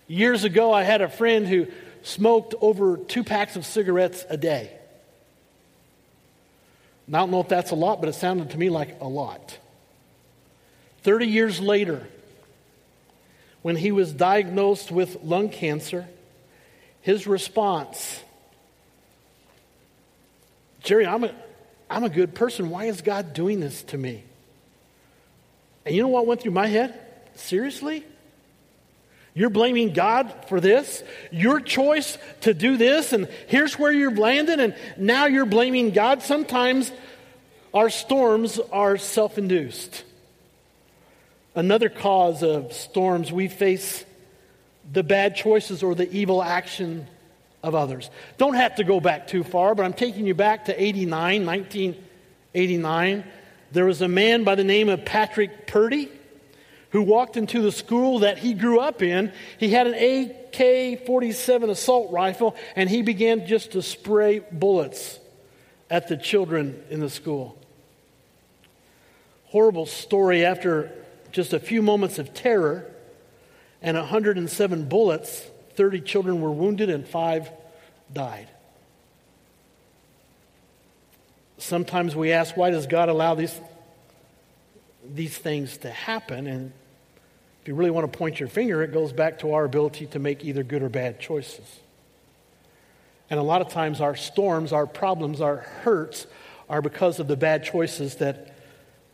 Years 0.06 0.44
ago, 0.44 0.72
I 0.72 0.82
had 0.82 1.00
a 1.00 1.08
friend 1.08 1.46
who 1.46 1.68
smoked 2.02 2.54
over 2.60 2.98
two 2.98 3.24
packs 3.24 3.56
of 3.56 3.64
cigarettes 3.64 4.24
a 4.28 4.36
day. 4.36 4.70
I 7.08 7.18
don't 7.18 7.30
know 7.30 7.40
if 7.40 7.48
that's 7.48 7.70
a 7.70 7.74
lot, 7.74 8.00
but 8.00 8.08
it 8.08 8.14
sounded 8.14 8.50
to 8.50 8.58
me 8.58 8.68
like 8.68 9.00
a 9.00 9.08
lot. 9.08 9.58
30 11.02 11.26
years 11.26 11.60
later, 11.60 12.06
when 13.62 13.76
he 13.76 13.92
was 13.92 14.12
diagnosed 14.12 14.90
with 14.90 15.22
lung 15.22 15.48
cancer, 15.48 16.06
his 17.00 17.26
response 17.26 18.22
Jerry, 20.84 21.06
I'm 21.06 21.30
I'm 21.88 22.04
a 22.04 22.08
good 22.08 22.34
person. 22.34 22.70
Why 22.70 22.86
is 22.86 23.02
God 23.02 23.34
doing 23.34 23.60
this 23.60 23.82
to 23.84 23.98
me? 23.98 24.24
And 25.84 25.94
you 25.94 26.02
know 26.02 26.08
what 26.08 26.26
went 26.26 26.40
through 26.40 26.52
my 26.52 26.66
head? 26.66 26.98
Seriously? 27.34 28.04
You're 29.34 29.50
blaming 29.50 29.92
God 29.92 30.32
for 30.48 30.60
this? 30.60 31.02
Your 31.32 31.60
choice 31.60 32.18
to 32.42 32.54
do 32.54 32.76
this, 32.76 33.12
and 33.12 33.28
here's 33.48 33.78
where 33.78 33.90
you're 33.90 34.14
landed, 34.14 34.60
and 34.60 34.76
now 34.96 35.26
you're 35.26 35.44
blaming 35.44 35.90
God? 35.90 36.22
Sometimes 36.22 36.92
our 37.74 37.90
storms 37.90 38.60
are 38.70 38.96
self 38.96 39.36
induced. 39.36 40.04
Another 41.56 41.88
cause 41.88 42.42
of 42.42 42.72
storms, 42.72 43.32
we 43.32 43.48
face 43.48 44.04
the 44.92 45.02
bad 45.02 45.34
choices 45.34 45.82
or 45.82 45.94
the 45.94 46.10
evil 46.12 46.42
action 46.42 47.08
of 47.64 47.74
others. 47.74 48.10
Don't 48.36 48.54
have 48.54 48.76
to 48.76 48.84
go 48.84 49.00
back 49.00 49.26
too 49.26 49.42
far, 49.42 49.74
but 49.74 49.84
I'm 49.84 49.94
taking 49.94 50.26
you 50.26 50.34
back 50.34 50.66
to 50.66 50.80
89, 50.80 51.46
1989. 51.46 53.24
There 53.72 53.86
was 53.86 54.02
a 54.02 54.08
man 54.08 54.44
by 54.44 54.54
the 54.54 54.64
name 54.64 54.88
of 54.88 55.04
Patrick 55.04 55.66
Purdy 55.66 56.10
who 56.90 57.02
walked 57.02 57.36
into 57.36 57.60
the 57.62 57.72
school 57.72 58.20
that 58.20 58.38
he 58.38 58.52
grew 58.54 58.78
up 58.78 59.02
in. 59.02 59.32
He 59.58 59.70
had 59.70 59.88
an 59.88 59.94
AK 59.94 61.06
47 61.06 61.70
assault 61.70 62.12
rifle, 62.12 62.54
and 62.76 62.88
he 62.88 63.02
began 63.02 63.46
just 63.46 63.72
to 63.72 63.82
spray 63.82 64.40
bullets 64.52 65.18
at 65.90 66.06
the 66.06 66.16
children 66.16 66.80
in 66.90 67.00
the 67.00 67.10
school. 67.10 67.58
Horrible 69.46 69.86
story 69.86 70.44
after 70.44 70.92
just 71.32 71.52
a 71.52 71.58
few 71.58 71.82
moments 71.82 72.18
of 72.20 72.34
terror 72.34 72.86
and 73.82 73.96
107 73.96 74.88
bullets 74.88 75.50
30 75.76 76.00
children 76.02 76.40
were 76.40 76.52
wounded 76.52 76.90
and 76.90 77.06
five 77.06 77.50
died. 78.12 78.48
Sometimes 81.58 82.14
we 82.14 82.32
ask, 82.32 82.56
why 82.56 82.70
does 82.70 82.86
God 82.86 83.08
allow 83.08 83.34
these, 83.34 83.58
these 85.14 85.36
things 85.36 85.78
to 85.78 85.90
happen? 85.90 86.46
And 86.46 86.72
if 87.62 87.68
you 87.68 87.74
really 87.74 87.90
want 87.90 88.10
to 88.10 88.18
point 88.18 88.40
your 88.40 88.48
finger, 88.48 88.82
it 88.82 88.92
goes 88.92 89.12
back 89.12 89.38
to 89.40 89.54
our 89.54 89.64
ability 89.64 90.06
to 90.08 90.18
make 90.18 90.44
either 90.44 90.62
good 90.62 90.82
or 90.82 90.88
bad 90.88 91.20
choices. 91.20 91.80
And 93.30 93.40
a 93.40 93.42
lot 93.42 93.62
of 93.62 93.68
times, 93.68 94.00
our 94.00 94.16
storms, 94.16 94.72
our 94.72 94.86
problems, 94.86 95.40
our 95.40 95.56
hurts 95.56 96.26
are 96.68 96.82
because 96.82 97.20
of 97.20 97.28
the 97.28 97.36
bad 97.36 97.64
choices 97.64 98.16
that, 98.16 98.54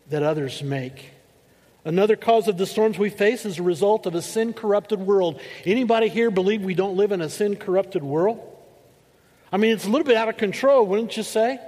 that 0.09 0.23
others 0.23 0.63
make. 0.63 1.11
Another 1.85 2.17
cause 2.17 2.47
of 2.47 2.59
the 2.59 2.67
storms 2.67 2.99
we 2.99 3.09
face 3.09 3.47
is 3.47 3.59
a 3.59 3.63
result 3.63 4.07
of 4.07 4.15
a 4.15 4.21
sin 4.21 4.53
corrupted 4.53 5.01
world. 5.01 5.41
Anybody 5.65 6.09
here 6.09 6.31
believe 6.31 6.63
we 6.63 6.75
don't 6.75 6.97
live 6.97 7.11
in 7.11 7.23
a 7.23 7.31
sin 7.31 7.57
corrupted 7.57 8.03
world? 8.03 8.41
I 9.51 9.57
mean, 9.57 9.73
it's 9.73 9.87
a 9.87 9.89
little 9.89 10.07
bit 10.07 10.17
out 10.17 10.29
of 10.29 10.37
control, 10.37 10.87
wouldn't 10.87 11.17
you 11.17 11.23
say? 11.23 11.59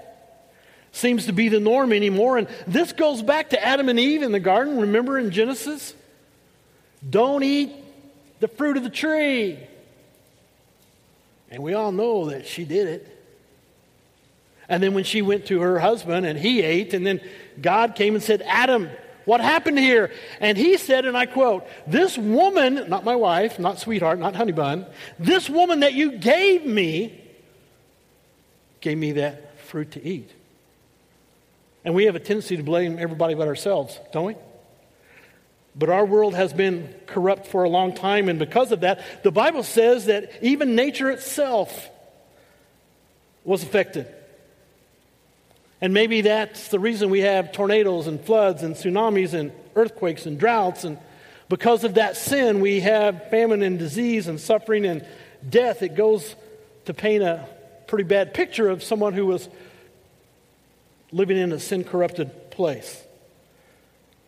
Seems 0.92 1.26
to 1.26 1.32
be 1.32 1.48
the 1.48 1.60
norm 1.60 1.92
anymore. 1.92 2.36
And 2.36 2.46
this 2.66 2.92
goes 2.92 3.22
back 3.22 3.50
to 3.50 3.64
Adam 3.64 3.88
and 3.88 3.98
Eve 3.98 4.22
in 4.22 4.32
the 4.32 4.40
garden, 4.40 4.78
remember 4.78 5.18
in 5.18 5.30
Genesis? 5.30 5.94
Don't 7.08 7.42
eat 7.42 7.72
the 8.40 8.48
fruit 8.48 8.76
of 8.76 8.82
the 8.82 8.90
tree. 8.90 9.58
And 11.50 11.62
we 11.62 11.72
all 11.72 11.90
know 11.90 12.26
that 12.26 12.46
she 12.46 12.64
did 12.64 12.86
it. 12.86 13.08
And 14.68 14.82
then 14.82 14.94
when 14.94 15.04
she 15.04 15.22
went 15.22 15.46
to 15.46 15.60
her 15.60 15.78
husband 15.78 16.26
and 16.26 16.38
he 16.38 16.62
ate, 16.62 16.94
and 16.94 17.06
then 17.06 17.20
God 17.60 17.94
came 17.94 18.14
and 18.14 18.22
said, 18.22 18.42
Adam, 18.46 18.88
What 19.24 19.40
happened 19.40 19.78
here? 19.78 20.10
And 20.40 20.58
he 20.58 20.76
said, 20.76 21.04
and 21.06 21.16
I 21.16 21.26
quote, 21.26 21.66
This 21.86 22.18
woman, 22.18 22.88
not 22.88 23.04
my 23.04 23.16
wife, 23.16 23.58
not 23.58 23.78
sweetheart, 23.78 24.18
not 24.18 24.34
honey 24.34 24.52
bun, 24.52 24.86
this 25.18 25.48
woman 25.48 25.80
that 25.80 25.94
you 25.94 26.12
gave 26.12 26.66
me, 26.66 27.20
gave 28.80 28.98
me 28.98 29.12
that 29.12 29.58
fruit 29.60 29.92
to 29.92 30.04
eat. 30.04 30.30
And 31.84 31.94
we 31.94 32.04
have 32.04 32.16
a 32.16 32.20
tendency 32.20 32.56
to 32.56 32.62
blame 32.62 32.98
everybody 32.98 33.34
but 33.34 33.48
ourselves, 33.48 33.98
don't 34.12 34.26
we? 34.26 34.36
But 35.74 35.88
our 35.88 36.04
world 36.04 36.34
has 36.34 36.52
been 36.52 36.94
corrupt 37.06 37.46
for 37.46 37.64
a 37.64 37.68
long 37.68 37.94
time, 37.94 38.28
and 38.28 38.38
because 38.38 38.72
of 38.72 38.80
that, 38.80 39.22
the 39.22 39.32
Bible 39.32 39.62
says 39.62 40.06
that 40.06 40.30
even 40.42 40.74
nature 40.74 41.10
itself 41.10 41.88
was 43.44 43.62
affected. 43.62 44.06
And 45.82 45.92
maybe 45.92 46.20
that's 46.20 46.68
the 46.68 46.78
reason 46.78 47.10
we 47.10 47.20
have 47.20 47.50
tornadoes 47.50 48.06
and 48.06 48.24
floods 48.24 48.62
and 48.62 48.76
tsunamis 48.76 49.34
and 49.34 49.50
earthquakes 49.74 50.26
and 50.26 50.38
droughts. 50.38 50.84
And 50.84 50.96
because 51.48 51.82
of 51.82 51.94
that 51.94 52.16
sin, 52.16 52.60
we 52.60 52.80
have 52.80 53.28
famine 53.30 53.62
and 53.62 53.80
disease 53.80 54.28
and 54.28 54.40
suffering 54.40 54.86
and 54.86 55.04
death. 55.46 55.82
It 55.82 55.96
goes 55.96 56.36
to 56.84 56.94
paint 56.94 57.24
a 57.24 57.48
pretty 57.88 58.04
bad 58.04 58.32
picture 58.32 58.68
of 58.68 58.84
someone 58.84 59.12
who 59.12 59.26
was 59.26 59.48
living 61.10 61.36
in 61.36 61.50
a 61.50 61.58
sin 61.58 61.82
corrupted 61.82 62.52
place. 62.52 63.02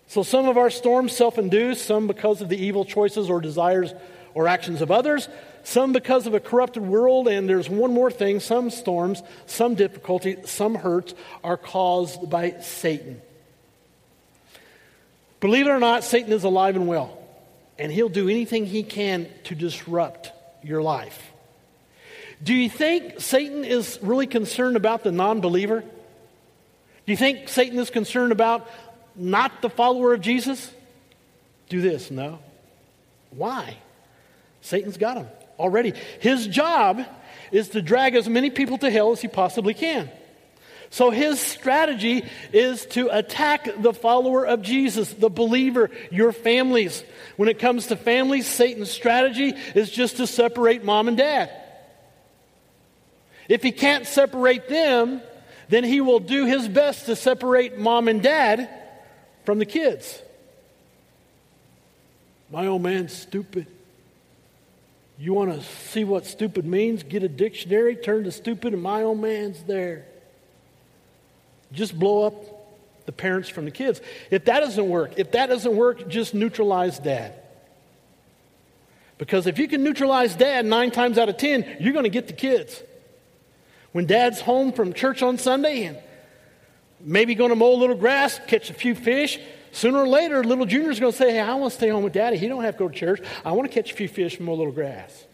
So 0.09 0.25
some 0.25 0.49
of 0.49 0.59
our 0.59 0.71
storms 0.71 1.17
self 1.17 1.39
induced, 1.39 1.87
some 1.87 2.09
because 2.09 2.43
of 2.43 2.49
the 2.49 2.59
evil 2.59 2.85
choices 2.85 3.31
or 3.31 3.41
desires 3.41 3.95
or 4.35 4.49
actions 4.49 4.83
of 4.83 4.91
others 4.91 5.29
some 5.65 5.93
because 5.93 6.27
of 6.27 6.35
a 6.35 6.41
corrupted 6.41 6.83
world, 6.83 7.27
and 7.27 7.49
there's 7.49 7.69
one 7.69 7.93
more 7.93 8.11
thing 8.11 8.39
some 8.39 8.71
storms, 8.71 9.23
some 9.47 9.75
difficulty, 9.75 10.37
some 10.45 10.75
hurts 10.75 11.15
are 11.43 11.57
caused 11.57 12.31
by 12.31 12.61
Satan. 12.61 13.21
Believe 15.41 15.67
it 15.67 15.71
or 15.71 15.81
not, 15.81 16.05
Satan 16.05 16.33
is 16.33 16.45
alive 16.45 16.77
and 16.77 16.87
well, 16.87 17.19
and 17.79 17.91
he'll 17.91 18.09
do 18.11 18.29
anything 18.29 18.67
he 18.67 18.83
can 18.83 19.27
to 19.45 19.55
disrupt 19.55 20.33
your 20.63 20.83
life. 20.83 21.33
Do 22.43 22.55
you 22.55 22.69
think 22.69 23.21
Satan 23.21 23.65
is 23.65 23.99
really 24.03 24.27
concerned 24.27 24.77
about 24.77 25.03
the 25.03 25.13
non 25.13 25.41
believer? 25.41 25.81
Do 25.81 27.13
you 27.13 27.17
think 27.17 27.49
Satan 27.49 27.79
is 27.79 27.91
concerned 27.91 28.33
about 28.33 28.69
not 29.17 29.63
the 29.63 29.71
follower 29.71 30.13
of 30.13 30.21
Jesus? 30.21 30.73
Do 31.69 31.81
this, 31.81 32.11
no. 32.11 32.39
Why? 33.31 33.79
Satan's 34.65 34.97
got 34.97 35.19
him 35.19 35.29
already. 35.59 35.93
His 36.21 36.47
job 36.47 37.03
is 37.53 37.69
to 37.71 37.83
drag 37.83 38.15
as 38.15 38.27
many 38.27 38.49
people 38.49 38.79
to 38.79 38.91
hell 38.91 39.13
as 39.13 39.21
he 39.21 39.29
possibly 39.29 39.75
can. 39.75 40.11
So 40.89 41.11
his 41.11 41.39
strategy 41.39 42.25
is 42.51 42.87
to 42.87 43.09
attack 43.15 43.69
the 43.83 43.93
follower 43.93 44.47
of 44.47 44.63
Jesus, 44.63 45.13
the 45.13 45.29
believer, 45.29 45.91
your 46.11 46.33
families. 46.33 47.05
When 47.37 47.51
it 47.51 47.59
comes 47.59 47.89
to 47.89 47.97
families, 47.97 48.47
Satan's 48.47 48.91
strategy 48.91 49.55
is 49.75 49.91
just 49.91 50.17
to 50.17 50.27
separate 50.27 50.83
mom 50.83 51.09
and 51.09 51.17
dad. 51.19 51.51
If 53.51 53.63
he 53.63 53.71
can't 53.71 54.07
separate 54.07 54.71
them, 54.71 55.21
then 55.69 55.85
he 55.85 56.01
will 56.01 56.21
do 56.21 56.47
his 56.47 56.69
best 56.69 57.05
to 57.07 57.17
separate 57.17 57.77
mom 57.77 58.09
and 58.09 58.23
dad 58.23 58.71
from 59.45 59.59
the 59.59 59.67
kids. 59.67 60.23
My 62.51 62.67
old 62.67 62.81
man's 62.81 63.13
stupid. 63.13 63.67
You 65.19 65.33
want 65.33 65.53
to 65.53 65.63
see 65.63 66.05
what 66.05 66.27
stupid 66.27 66.65
means? 66.65 67.03
Get 67.03 67.23
a 67.23 67.29
dictionary, 67.29 67.97
turn 67.97 68.25
to 68.25 68.33
stupid, 68.33 68.73
and 68.73 68.83
my 68.83 69.03
old 69.03 69.21
man's 69.21 69.63
there. 69.63 70.07
Just 71.73 71.99
blow 71.99 72.27
up 72.27 72.35
the 73.07 73.13
parents 73.13 73.49
from 73.49 73.65
the 73.65 73.71
kids. 73.71 74.01
If 74.31 74.47
that 74.47 74.61
doesn't 74.61 74.89
work, 74.89 75.13
if 75.17 75.33
that 75.33 75.49
doesn't 75.49 75.77
work, 75.77 76.09
just 76.09 76.35
neutralize 76.35 76.99
dad. 76.99 77.35
Because 79.19 79.47
if 79.47 79.59
you 79.59 79.69
can 79.69 79.85
neutralize 79.85 80.35
dad 80.35 80.67
nine 80.67 80.91
times 80.91 81.19
out 81.19 81.29
of 81.29 81.37
ten, 81.37 81.77
you're 81.79 81.93
going 81.93 82.05
to 82.05 82.11
get 82.11 82.27
the 82.27 82.33
kids. 82.33 82.83
When 83.93 84.07
dad's 84.07 84.41
home 84.41 84.73
from 84.73 84.93
church 84.93 85.23
on 85.23 85.39
Sunday 85.39 85.85
and 85.85 85.99
maybe 87.01 87.37
going 87.37 87.51
to 87.51 87.57
mow 87.57 87.73
a 87.73 87.77
little 87.77 87.95
grass, 87.95 88.41
catch 88.49 88.71
a 88.71 88.75
few 88.75 88.97
fish, 88.97 89.39
Sooner 89.75 89.99
or 89.99 90.07
later, 90.09 90.45
little 90.45 90.67
Junior's 90.67 91.01
going 91.01 91.11
to 91.11 91.19
say, 91.19 91.33
Hey, 91.33 91.41
I 91.41 91.53
want 91.57 91.73
to 91.73 91.77
stay 91.77 91.89
home 91.89 92.05
with 92.05 92.13
daddy. 92.13 92.37
He 92.37 92.47
don't 92.47 92.63
have 92.63 92.77
to 92.77 92.79
go 92.79 92.89
to 92.89 92.95
church. 92.95 93.21
I 93.45 93.51
want 93.51 93.69
to 93.69 93.75
catch 93.75 93.91
a 93.91 93.95
few 93.97 94.07
fish 94.07 94.37
and 94.37 94.47
mow 94.47 94.53
a 94.53 94.55
little 94.55 94.73
grass. 94.73 95.25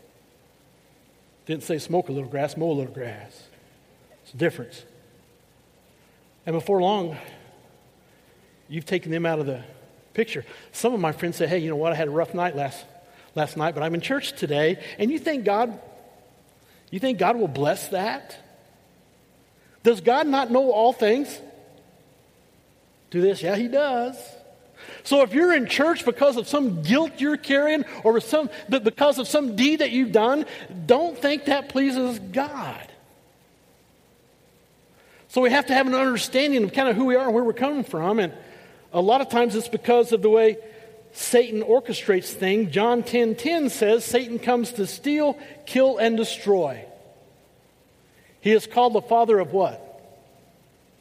Didn't 1.45 1.63
say 1.63 1.79
smoke 1.79 2.09
a 2.09 2.13
little 2.13 2.29
grass, 2.29 2.57
mow 2.57 2.71
a 2.71 2.73
little 2.73 2.95
grass. 2.95 3.43
It's 4.23 4.33
a 4.33 4.39
difference. 4.39 4.83
And 6.47 6.55
before 6.55 6.81
long, 6.81 7.19
you've 8.67 8.87
taken 8.87 9.13
them 9.13 9.27
out 9.27 9.41
of 9.41 9.47
the 9.47 9.63
picture. 10.15 10.47
Some 10.73 10.95
of 10.95 11.01
my 11.01 11.13
friends 11.13 11.37
say, 11.37 11.47
Hey, 11.47 11.59
you 11.59 11.69
know 11.69 11.77
what? 11.77 11.93
I 11.93 11.97
had 11.97 12.09
a 12.09 12.11
rough 12.11 12.33
night 12.33 12.57
last, 12.57 12.83
last 13.35 13.59
night, 13.59 13.75
but 13.75 13.83
I'm 13.83 13.95
in 13.95 14.01
church 14.01 14.33
today. 14.33 14.83
And 14.99 15.11
you 15.11 15.19
think 15.19 15.45
God, 15.45 15.79
you 16.91 16.99
think 16.99 17.19
God 17.19 17.37
will 17.37 17.47
bless 17.47 17.89
that? 17.89 18.39
Does 19.83 20.01
God 20.01 20.27
not 20.27 20.51
know 20.51 20.71
all 20.73 20.95
things? 20.95 21.39
Do 23.11 23.21
this? 23.21 23.43
Yeah, 23.43 23.57
he 23.57 23.69
does. 23.69 24.17
So 25.03 25.23
if 25.23 25.35
you're 25.35 25.55
in 25.55 25.67
church 25.67 26.05
because 26.05 26.37
of 26.37 26.49
some 26.49 26.83
guilt 26.83 27.13
you're 27.19 27.37
carrying 27.37 27.85
or 28.05 28.21
some, 28.21 28.51
because 28.69 29.19
of 29.19 29.29
some 29.29 29.57
deed 29.57 29.81
that 29.81 29.91
you've 29.91 30.13
done, 30.13 30.47
don't 30.87 31.19
think 31.19 31.47
that 31.47 31.69
pleases 31.69 32.19
God. 32.19 32.87
So 35.29 35.41
we 35.41 35.51
have 35.51 35.67
to 35.67 35.75
have 35.75 35.87
an 35.87 35.95
understanding 35.95 36.65
of 36.65 36.73
kind 36.73 36.89
of 36.89 36.97
who 36.97 37.05
we 37.05 37.15
are 37.15 37.27
and 37.27 37.35
where 37.35 37.45
we're 37.45 37.53
coming 37.53 37.85
from. 37.85 38.19
And 38.19 38.33
a 38.93 39.01
lot 39.01 39.21
of 39.21 39.29
times 39.29 39.55
it's 39.55 39.69
because 39.69 40.13
of 40.13 40.23
the 40.23 40.31
way 40.31 40.57
Satan 41.13 41.63
orchestrates 41.63 42.33
things. 42.33 42.73
John 42.73 43.03
10 43.03 43.37
10 43.37 43.71
says 43.71 44.05
Satan 44.05 44.39
comes 44.39 44.73
to 44.73 44.87
steal, 44.87 45.39
kill, 45.67 45.99
and 45.99 46.17
destroy. 46.17 46.85
He 48.41 48.53
is 48.53 48.67
called 48.67 48.95
the 48.95 49.03
father 49.03 49.39
of 49.39 49.53
what? 49.53 49.87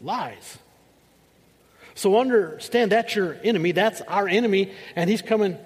Lies. 0.02 0.58
So 1.99 2.17
understand 2.17 2.93
that's 2.93 3.13
your 3.13 3.35
enemy. 3.43 3.73
That's 3.73 3.99
our 3.99 4.25
enemy, 4.25 4.71
and 4.95 5.09
he's 5.09 5.21
coming, 5.21 5.57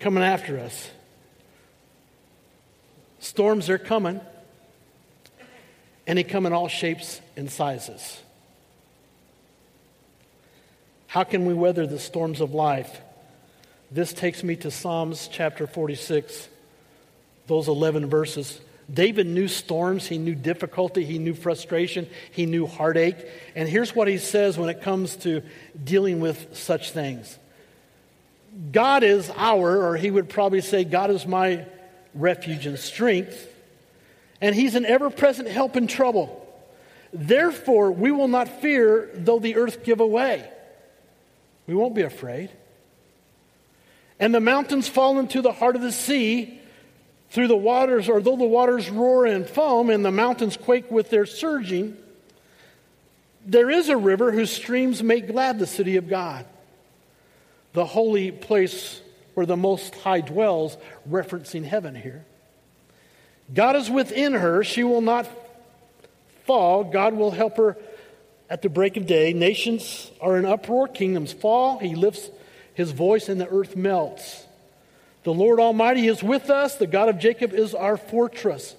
coming 0.00 0.24
after 0.24 0.58
us. 0.58 0.90
Storms 3.20 3.70
are 3.70 3.78
coming, 3.78 4.20
and 6.04 6.18
they 6.18 6.24
come 6.24 6.44
in 6.44 6.52
all 6.52 6.66
shapes 6.66 7.20
and 7.36 7.48
sizes. 7.48 8.20
How 11.06 11.22
can 11.22 11.46
we 11.46 11.54
weather 11.54 11.86
the 11.86 12.00
storms 12.00 12.40
of 12.40 12.52
life? 12.52 13.00
This 13.92 14.12
takes 14.12 14.42
me 14.42 14.56
to 14.56 14.72
Psalms 14.72 15.28
chapter 15.30 15.68
46, 15.68 16.48
those 17.46 17.68
11 17.68 18.06
verses. 18.10 18.60
David 18.92 19.26
knew 19.26 19.48
storms, 19.48 20.06
he 20.06 20.16
knew 20.16 20.34
difficulty, 20.34 21.04
he 21.04 21.18
knew 21.18 21.34
frustration, 21.34 22.08
he 22.30 22.46
knew 22.46 22.66
heartache. 22.66 23.16
And 23.56 23.68
here's 23.68 23.94
what 23.94 24.06
he 24.06 24.18
says 24.18 24.56
when 24.56 24.68
it 24.68 24.82
comes 24.82 25.16
to 25.16 25.42
dealing 25.82 26.20
with 26.20 26.56
such 26.56 26.92
things 26.92 27.38
God 28.70 29.02
is 29.02 29.30
our, 29.36 29.84
or 29.84 29.96
he 29.96 30.10
would 30.10 30.28
probably 30.28 30.60
say, 30.60 30.84
God 30.84 31.10
is 31.10 31.26
my 31.26 31.66
refuge 32.14 32.66
and 32.66 32.78
strength, 32.78 33.52
and 34.40 34.54
he's 34.54 34.74
an 34.74 34.86
ever 34.86 35.10
present 35.10 35.48
help 35.48 35.76
in 35.76 35.86
trouble. 35.86 36.42
Therefore, 37.12 37.92
we 37.92 38.12
will 38.12 38.28
not 38.28 38.60
fear 38.60 39.10
though 39.14 39.38
the 39.38 39.56
earth 39.56 39.84
give 39.84 40.00
away. 40.00 40.48
We 41.66 41.74
won't 41.74 41.94
be 41.94 42.02
afraid. 42.02 42.50
And 44.18 44.34
the 44.34 44.40
mountains 44.40 44.88
fall 44.88 45.18
into 45.18 45.42
the 45.42 45.52
heart 45.52 45.76
of 45.76 45.82
the 45.82 45.92
sea 45.92 46.55
through 47.30 47.48
the 47.48 47.56
waters, 47.56 48.08
or 48.08 48.20
though 48.20 48.36
the 48.36 48.44
waters 48.44 48.88
roar 48.88 49.26
and 49.26 49.48
foam 49.48 49.90
and 49.90 50.04
the 50.04 50.12
mountains 50.12 50.56
quake 50.56 50.90
with 50.90 51.10
their 51.10 51.26
surging, 51.26 51.96
there 53.44 53.70
is 53.70 53.88
a 53.88 53.96
river 53.96 54.32
whose 54.32 54.50
streams 54.50 55.02
make 55.02 55.28
glad 55.28 55.58
the 55.58 55.66
city 55.66 55.96
of 55.96 56.08
God, 56.08 56.46
the 57.72 57.84
holy 57.84 58.32
place 58.32 59.00
where 59.34 59.46
the 59.46 59.56
Most 59.56 59.94
High 59.96 60.20
dwells, 60.20 60.76
referencing 61.08 61.64
heaven 61.64 61.94
here. 61.94 62.24
God 63.52 63.76
is 63.76 63.90
within 63.90 64.32
her. 64.32 64.64
She 64.64 64.82
will 64.82 65.02
not 65.02 65.28
fall. 66.44 66.84
God 66.84 67.14
will 67.14 67.30
help 67.30 67.56
her 67.58 67.76
at 68.48 68.62
the 68.62 68.68
break 68.68 68.96
of 68.96 69.06
day. 69.06 69.32
Nations 69.32 70.10
are 70.20 70.38
in 70.38 70.46
uproar, 70.46 70.88
kingdoms 70.88 71.32
fall. 71.32 71.78
He 71.78 71.94
lifts 71.94 72.30
his 72.74 72.92
voice, 72.92 73.28
and 73.28 73.40
the 73.40 73.48
earth 73.48 73.76
melts. 73.76 74.45
The 75.26 75.34
Lord 75.34 75.58
Almighty 75.58 76.06
is 76.06 76.22
with 76.22 76.50
us. 76.50 76.76
The 76.76 76.86
God 76.86 77.08
of 77.08 77.18
Jacob 77.18 77.52
is 77.52 77.74
our 77.74 77.96
fortress. 77.96 78.76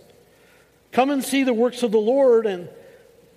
Come 0.94 1.10
and 1.10 1.22
see 1.22 1.44
the 1.44 1.54
works 1.54 1.84
of 1.84 1.92
the 1.92 1.98
Lord 1.98 2.46
and 2.46 2.70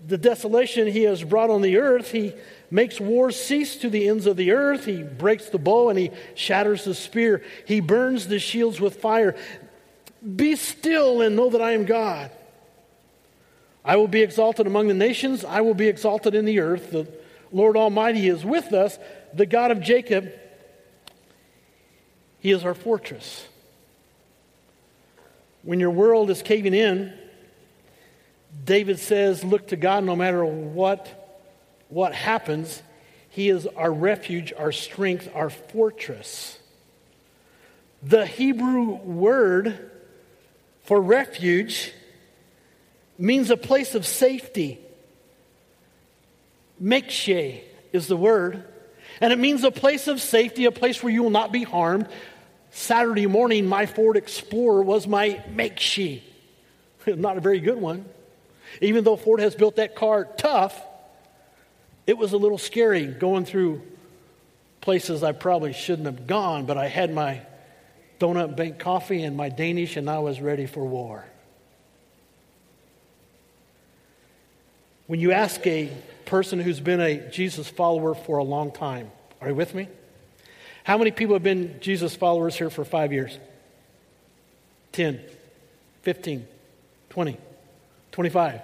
the 0.07 0.17
desolation 0.17 0.87
he 0.87 1.03
has 1.03 1.25
brought 1.25 1.51
on 1.51 1.61
the 1.61 1.79
earth. 1.79 2.13
He 2.13 2.35
makes 2.71 3.01
wars 3.01 3.35
cease 3.35 3.75
to 3.79 3.91
the 3.91 4.07
ends 4.07 4.27
of 4.27 4.37
the 4.37 4.53
earth. 4.53 4.85
He 4.85 5.03
breaks 5.03 5.47
the 5.47 5.59
bow 5.59 5.89
and 5.89 5.99
he 5.99 6.13
shatters 6.37 6.85
the 6.85 6.95
spear. 6.95 7.43
He 7.67 7.81
burns 7.81 8.29
the 8.29 8.39
shields 8.39 8.81
with 8.81 9.01
fire. 9.01 9.35
Be 10.37 10.55
still 10.55 11.21
and 11.21 11.35
know 11.35 11.51
that 11.51 11.61
I 11.61 11.73
am 11.73 11.87
God. 11.87 12.31
I 13.85 13.97
will 13.97 14.07
be 14.07 14.23
exalted 14.23 14.69
among 14.69 14.87
the 14.87 14.95
nations. 14.95 15.45
I 15.45 15.63
will 15.63 15.75
be 15.75 15.89
exalted 15.89 16.37
in 16.37 16.45
the 16.45 16.61
earth. 16.61 16.93
The 16.93 17.09
Lord 17.51 17.77
Almighty 17.77 18.29
is 18.29 18.45
with 18.45 18.73
us, 18.73 19.01
the 19.35 19.47
God 19.47 19.73
of 19.73 19.81
Jacob, 19.81 20.33
He 22.41 22.51
is 22.51 22.65
our 22.65 22.75
fortress. 22.75 23.47
When 25.63 25.79
your 25.79 25.91
world 25.91 26.31
is 26.31 26.43
caving 26.43 26.75
in, 26.75 27.13
David 28.65 28.99
says, 28.99 29.45
Look 29.45 29.69
to 29.69 29.77
God 29.77 30.05
no 30.05 30.17
matter 30.17 30.45
what, 30.45 31.43
what 31.89 32.15
happens. 32.15 32.83
He 33.29 33.49
is 33.49 33.67
our 33.67 33.93
refuge, 33.93 34.53
our 34.57 34.73
strength, 34.73 35.29
our 35.35 35.51
fortress. 35.51 36.59
The 38.03 38.27
Hebrew 38.27 38.95
word 38.95 39.91
for 40.83 41.01
refuge 41.01 41.93
means 43.19 43.51
a 43.51 43.57
place 43.57 43.95
of 43.95 44.07
safety. 44.07 44.81
Mekshe 46.83 47.61
is 47.93 48.07
the 48.07 48.17
word. 48.17 48.65
And 49.21 49.33
it 49.33 49.39
means 49.39 49.65
a 49.65 49.71
place 49.71 50.09
of 50.09 50.21
safety, 50.21 50.65
a 50.65 50.73
place 50.73 51.03
where 51.03 51.13
you 51.13 51.23
will 51.23 51.31
not 51.31 51.53
be 51.53 51.63
harmed. 51.63 52.09
Saturday 52.71 53.27
morning, 53.27 53.67
my 53.67 53.87
Ford 53.87 54.17
Explorer 54.17 54.83
was 54.83 55.07
my 55.07 55.43
Mekshe. 55.53 56.23
not 57.07 57.37
a 57.37 57.41
very 57.41 57.61
good 57.61 57.79
one. 57.79 58.05
Even 58.81 59.05
though 59.05 59.17
Ford 59.17 59.41
has 59.41 59.55
built 59.55 59.77
that 59.77 59.95
car 59.95 60.25
tough, 60.25 60.81
it 62.07 62.17
was 62.17 62.33
a 62.33 62.37
little 62.37 62.59
scary 62.59 63.07
going 63.07 63.45
through 63.45 63.83
places 64.81 65.23
I 65.23 65.33
probably 65.33 65.73
shouldn't 65.73 66.07
have 66.07 66.27
gone, 66.27 66.65
but 66.67 66.79
I 66.79 66.89
had 66.89 67.13
my 67.13 67.43
donut 68.19 68.57
bank 68.57 68.79
coffee 68.79 69.23
and 69.23 69.37
my 69.37 69.49
Danish, 69.49 69.97
and 69.97 70.09
I 70.09 70.21
was 70.21 70.41
ready 70.41 70.67
for 70.67 70.85
war. 70.85 71.25
When 75.07 75.21
you 75.21 75.33
ask 75.33 75.67
a 75.67 75.91
person 76.31 76.61
who's 76.61 76.79
been 76.79 77.01
a 77.01 77.29
Jesus 77.29 77.69
follower 77.69 78.15
for 78.15 78.39
a 78.39 78.45
long 78.45 78.71
time, 78.71 79.11
are 79.41 79.49
you 79.49 79.55
with 79.55 79.75
me? 79.75 79.89
How 80.85 80.97
many 80.97 81.11
people 81.11 81.35
have 81.35 81.43
been 81.43 81.81
Jesus 81.81 82.15
followers 82.15 82.55
here 82.55 82.71
for 82.71 82.85
five 82.85 83.13
years? 83.13 83.37
10, 84.93 85.21
15, 86.03 86.47
20, 87.11 87.37
25, 88.13 88.61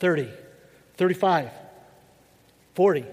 30, 0.00 0.28
35, 0.96 1.50
40, 2.74 3.04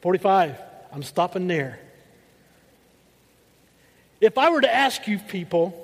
45. 0.00 0.56
I'm 0.92 1.02
stopping 1.04 1.46
there. 1.46 1.78
If 4.20 4.36
I 4.36 4.50
were 4.50 4.62
to 4.62 4.74
ask 4.74 5.06
you 5.06 5.20
people, 5.20 5.81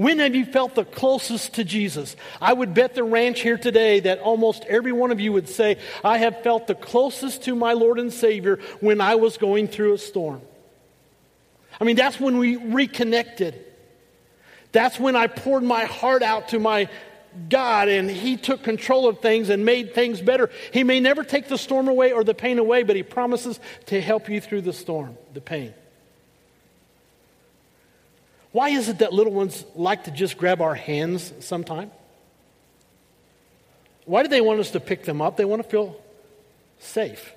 when 0.00 0.18
have 0.18 0.34
you 0.34 0.46
felt 0.46 0.74
the 0.74 0.86
closest 0.86 1.56
to 1.56 1.64
Jesus? 1.64 2.16
I 2.40 2.54
would 2.54 2.72
bet 2.72 2.94
the 2.94 3.04
ranch 3.04 3.40
here 3.40 3.58
today 3.58 4.00
that 4.00 4.20
almost 4.20 4.64
every 4.64 4.92
one 4.92 5.10
of 5.10 5.20
you 5.20 5.30
would 5.34 5.46
say, 5.46 5.76
I 6.02 6.16
have 6.16 6.42
felt 6.42 6.66
the 6.66 6.74
closest 6.74 7.42
to 7.42 7.54
my 7.54 7.74
Lord 7.74 7.98
and 7.98 8.10
Savior 8.10 8.60
when 8.80 9.02
I 9.02 9.16
was 9.16 9.36
going 9.36 9.68
through 9.68 9.92
a 9.92 9.98
storm. 9.98 10.40
I 11.78 11.84
mean, 11.84 11.96
that's 11.96 12.18
when 12.18 12.38
we 12.38 12.56
reconnected. 12.56 13.62
That's 14.72 14.98
when 14.98 15.16
I 15.16 15.26
poured 15.26 15.64
my 15.64 15.84
heart 15.84 16.22
out 16.22 16.48
to 16.48 16.58
my 16.58 16.88
God 17.50 17.88
and 17.88 18.10
He 18.10 18.38
took 18.38 18.62
control 18.62 19.06
of 19.06 19.20
things 19.20 19.50
and 19.50 19.66
made 19.66 19.94
things 19.94 20.22
better. 20.22 20.48
He 20.72 20.82
may 20.82 21.00
never 21.00 21.24
take 21.24 21.48
the 21.48 21.58
storm 21.58 21.88
away 21.88 22.12
or 22.12 22.24
the 22.24 22.32
pain 22.32 22.58
away, 22.58 22.84
but 22.84 22.96
He 22.96 23.02
promises 23.02 23.60
to 23.86 24.00
help 24.00 24.30
you 24.30 24.40
through 24.40 24.62
the 24.62 24.72
storm, 24.72 25.18
the 25.34 25.42
pain. 25.42 25.74
Why 28.52 28.70
is 28.70 28.88
it 28.88 28.98
that 28.98 29.12
little 29.12 29.32
ones 29.32 29.64
like 29.74 30.04
to 30.04 30.10
just 30.10 30.36
grab 30.36 30.60
our 30.60 30.74
hands 30.74 31.32
sometime? 31.40 31.90
Why 34.04 34.22
do 34.22 34.28
they 34.28 34.40
want 34.40 34.60
us 34.60 34.72
to 34.72 34.80
pick 34.80 35.04
them 35.04 35.22
up? 35.22 35.36
They 35.36 35.44
want 35.44 35.62
to 35.62 35.68
feel 35.68 36.00
safe. 36.80 37.32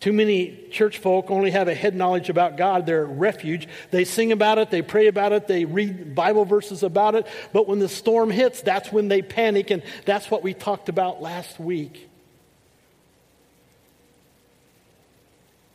Too 0.00 0.12
many 0.12 0.66
church 0.70 0.98
folk 0.98 1.30
only 1.30 1.50
have 1.52 1.68
a 1.68 1.74
head 1.74 1.94
knowledge 1.94 2.28
about 2.28 2.58
God, 2.58 2.84
their 2.84 3.06
refuge. 3.06 3.66
They 3.90 4.04
sing 4.04 4.32
about 4.32 4.58
it, 4.58 4.70
they 4.70 4.82
pray 4.82 5.06
about 5.06 5.32
it, 5.32 5.46
they 5.46 5.64
read 5.64 6.14
Bible 6.14 6.44
verses 6.44 6.82
about 6.82 7.14
it, 7.14 7.26
but 7.54 7.66
when 7.66 7.78
the 7.78 7.88
storm 7.88 8.30
hits, 8.30 8.60
that's 8.60 8.92
when 8.92 9.08
they 9.08 9.22
panic, 9.22 9.70
and 9.70 9.82
that's 10.04 10.30
what 10.30 10.42
we 10.42 10.52
talked 10.52 10.90
about 10.90 11.22
last 11.22 11.58
week. 11.58 12.10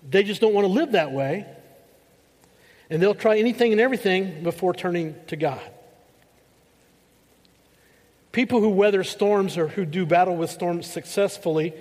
They 0.07 0.21
just 0.21 0.41
don't 0.41 0.53
want 0.53 0.65
to 0.65 0.73
live 0.73 0.91
that 0.91 1.11
way. 1.11 1.47
And 2.89 3.01
they'll 3.01 3.15
try 3.15 3.37
anything 3.37 3.71
and 3.71 3.79
everything 3.79 4.43
before 4.43 4.73
turning 4.73 5.15
to 5.27 5.35
God. 5.35 5.61
People 8.31 8.59
who 8.61 8.69
weather 8.69 9.03
storms 9.03 9.57
or 9.57 9.67
who 9.67 9.85
do 9.85 10.05
battle 10.05 10.35
with 10.35 10.49
storms 10.49 10.87
successfully 10.87 11.73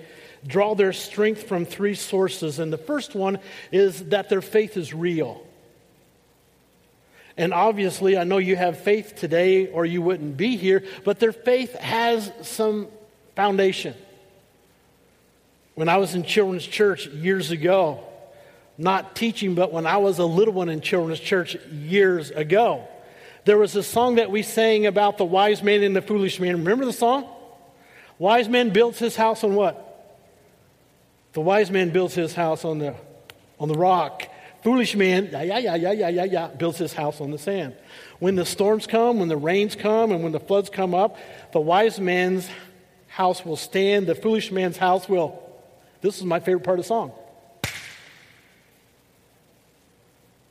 draw 0.45 0.73
their 0.73 0.93
strength 0.93 1.43
from 1.43 1.65
three 1.65 1.95
sources. 1.95 2.59
And 2.59 2.71
the 2.71 2.77
first 2.77 3.15
one 3.15 3.39
is 3.71 4.05
that 4.05 4.29
their 4.29 4.41
faith 4.41 4.77
is 4.77 4.93
real. 4.93 5.45
And 7.37 7.53
obviously, 7.53 8.17
I 8.17 8.23
know 8.23 8.37
you 8.37 8.55
have 8.55 8.79
faith 8.79 9.15
today 9.15 9.67
or 9.67 9.85
you 9.85 10.01
wouldn't 10.01 10.37
be 10.37 10.57
here, 10.57 10.83
but 11.05 11.19
their 11.19 11.31
faith 11.31 11.73
has 11.75 12.31
some 12.41 12.87
foundation. 13.35 13.95
When 15.75 15.87
I 15.87 15.97
was 15.97 16.15
in 16.15 16.23
children's 16.23 16.67
church 16.67 17.07
years 17.07 17.51
ago, 17.51 18.03
not 18.79 19.13
teaching, 19.13 19.55
but 19.55 19.73
when 19.73 19.85
I 19.85 19.97
was 19.97 20.19
a 20.19 20.25
little 20.25 20.53
one 20.53 20.69
in 20.69 20.79
children's 20.79 21.19
church 21.19 21.55
years 21.69 22.31
ago. 22.31 22.87
There 23.43 23.57
was 23.57 23.75
a 23.75 23.83
song 23.83 24.15
that 24.15 24.31
we 24.31 24.41
sang 24.41 24.85
about 24.85 25.17
the 25.17 25.25
wise 25.25 25.61
man 25.61 25.83
and 25.83 25.95
the 25.95 26.01
foolish 26.01 26.39
man. 26.39 26.57
Remember 26.57 26.85
the 26.85 26.93
song? 26.93 27.27
Wise 28.17 28.47
man 28.47 28.69
builds 28.69 28.97
his 28.97 29.17
house 29.17 29.43
on 29.43 29.53
what? 29.53 29.85
The 31.33 31.41
wise 31.41 31.69
man 31.69 31.89
builds 31.89 32.15
his 32.15 32.33
house 32.33 32.63
on 32.63 32.79
the, 32.79 32.95
on 33.59 33.67
the 33.67 33.75
rock. 33.75 34.27
Foolish 34.63 34.95
man, 34.95 35.29
yeah, 35.31 35.41
yeah, 35.43 35.57
yeah, 35.57 35.75
yeah, 35.75 35.91
yeah, 35.91 36.09
yeah, 36.09 36.23
yeah, 36.23 36.47
builds 36.47 36.77
his 36.77 36.93
house 36.93 37.19
on 37.19 37.31
the 37.31 37.37
sand. 37.37 37.75
When 38.19 38.35
the 38.35 38.45
storms 38.45 38.87
come, 38.87 39.19
when 39.19 39.27
the 39.27 39.37
rains 39.37 39.75
come, 39.75 40.11
and 40.11 40.23
when 40.23 40.31
the 40.31 40.39
floods 40.39 40.69
come 40.69 40.93
up, 40.93 41.17
the 41.51 41.59
wise 41.59 41.99
man's 41.99 42.49
house 43.07 43.45
will 43.45 43.57
stand. 43.57 44.07
The 44.07 44.15
foolish 44.15 44.51
man's 44.51 44.77
house 44.77 45.07
will. 45.09 45.41
This 46.01 46.17
is 46.17 46.23
my 46.23 46.39
favorite 46.39 46.63
part 46.63 46.79
of 46.79 46.85
the 46.85 46.87
song. 46.87 47.11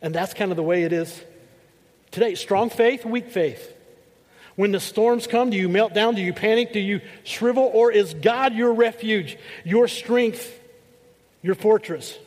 And 0.00 0.14
that's 0.14 0.34
kind 0.34 0.50
of 0.50 0.56
the 0.56 0.62
way 0.62 0.84
it 0.84 0.92
is 0.92 1.22
today. 2.10 2.34
Strong 2.34 2.70
faith, 2.70 3.04
weak 3.04 3.30
faith. 3.30 3.74
When 4.56 4.72
the 4.72 4.80
storms 4.80 5.26
come, 5.26 5.50
do 5.50 5.56
you 5.56 5.68
melt 5.68 5.94
down? 5.94 6.14
Do 6.14 6.22
you 6.22 6.32
panic? 6.32 6.72
Do 6.72 6.80
you 6.80 7.00
shrivel? 7.22 7.70
Or 7.72 7.92
is 7.92 8.14
God 8.14 8.54
your 8.54 8.72
refuge, 8.72 9.38
your 9.64 9.86
strength, 9.86 10.58
your 11.42 11.54
fortress? 11.54 12.18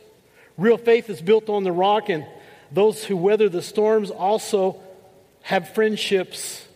Real 0.56 0.78
faith 0.78 1.10
is 1.10 1.20
built 1.20 1.48
on 1.48 1.64
the 1.64 1.72
rock, 1.72 2.08
and 2.08 2.26
those 2.70 3.04
who 3.04 3.16
weather 3.16 3.48
the 3.48 3.62
storms 3.62 4.10
also 4.10 4.82
have 5.42 5.74
friendships 5.74 6.66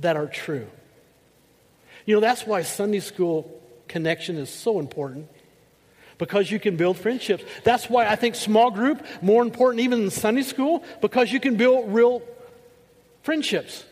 that 0.00 0.16
are 0.16 0.26
true. 0.26 0.68
You 2.06 2.14
know, 2.14 2.20
that's 2.20 2.46
why 2.46 2.62
Sunday 2.62 3.00
school 3.00 3.60
connection 3.88 4.36
is 4.36 4.50
so 4.50 4.78
important 4.78 5.28
because 6.18 6.50
you 6.50 6.60
can 6.60 6.76
build 6.76 6.96
friendships. 6.96 7.44
That's 7.64 7.88
why 7.90 8.06
I 8.06 8.16
think 8.16 8.34
small 8.34 8.70
group 8.70 9.04
more 9.22 9.42
important 9.42 9.80
even 9.80 10.00
than 10.00 10.10
Sunday 10.10 10.42
school 10.42 10.84
because 11.00 11.32
you 11.32 11.40
can 11.40 11.56
build 11.56 11.92
real 11.92 12.22
friendships. 13.22 13.84